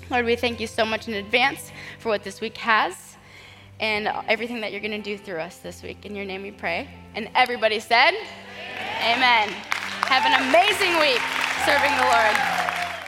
Lord, 0.09 0.25
we 0.25 0.35
thank 0.35 0.59
you 0.59 0.65
so 0.65 0.85
much 0.85 1.07
in 1.07 1.13
advance 1.13 1.71
for 1.99 2.09
what 2.09 2.23
this 2.23 2.41
week 2.41 2.57
has 2.57 3.15
and 3.79 4.07
everything 4.27 4.59
that 4.61 4.71
you're 4.71 4.81
going 4.81 4.91
to 4.91 4.97
do 4.97 5.17
through 5.17 5.37
us 5.37 5.57
this 5.57 5.83
week. 5.83 6.03
In 6.03 6.15
your 6.15 6.25
name 6.25 6.41
we 6.41 6.49
pray. 6.49 6.89
And 7.13 7.29
everybody 7.35 7.79
said, 7.79 8.11
Amen. 9.01 9.17
Amen. 9.17 9.49
Have 10.09 10.25
an 10.25 10.49
amazing 10.49 10.99
week 10.99 11.21
serving 11.63 11.95
the 11.95 12.05
Lord. 12.09 12.98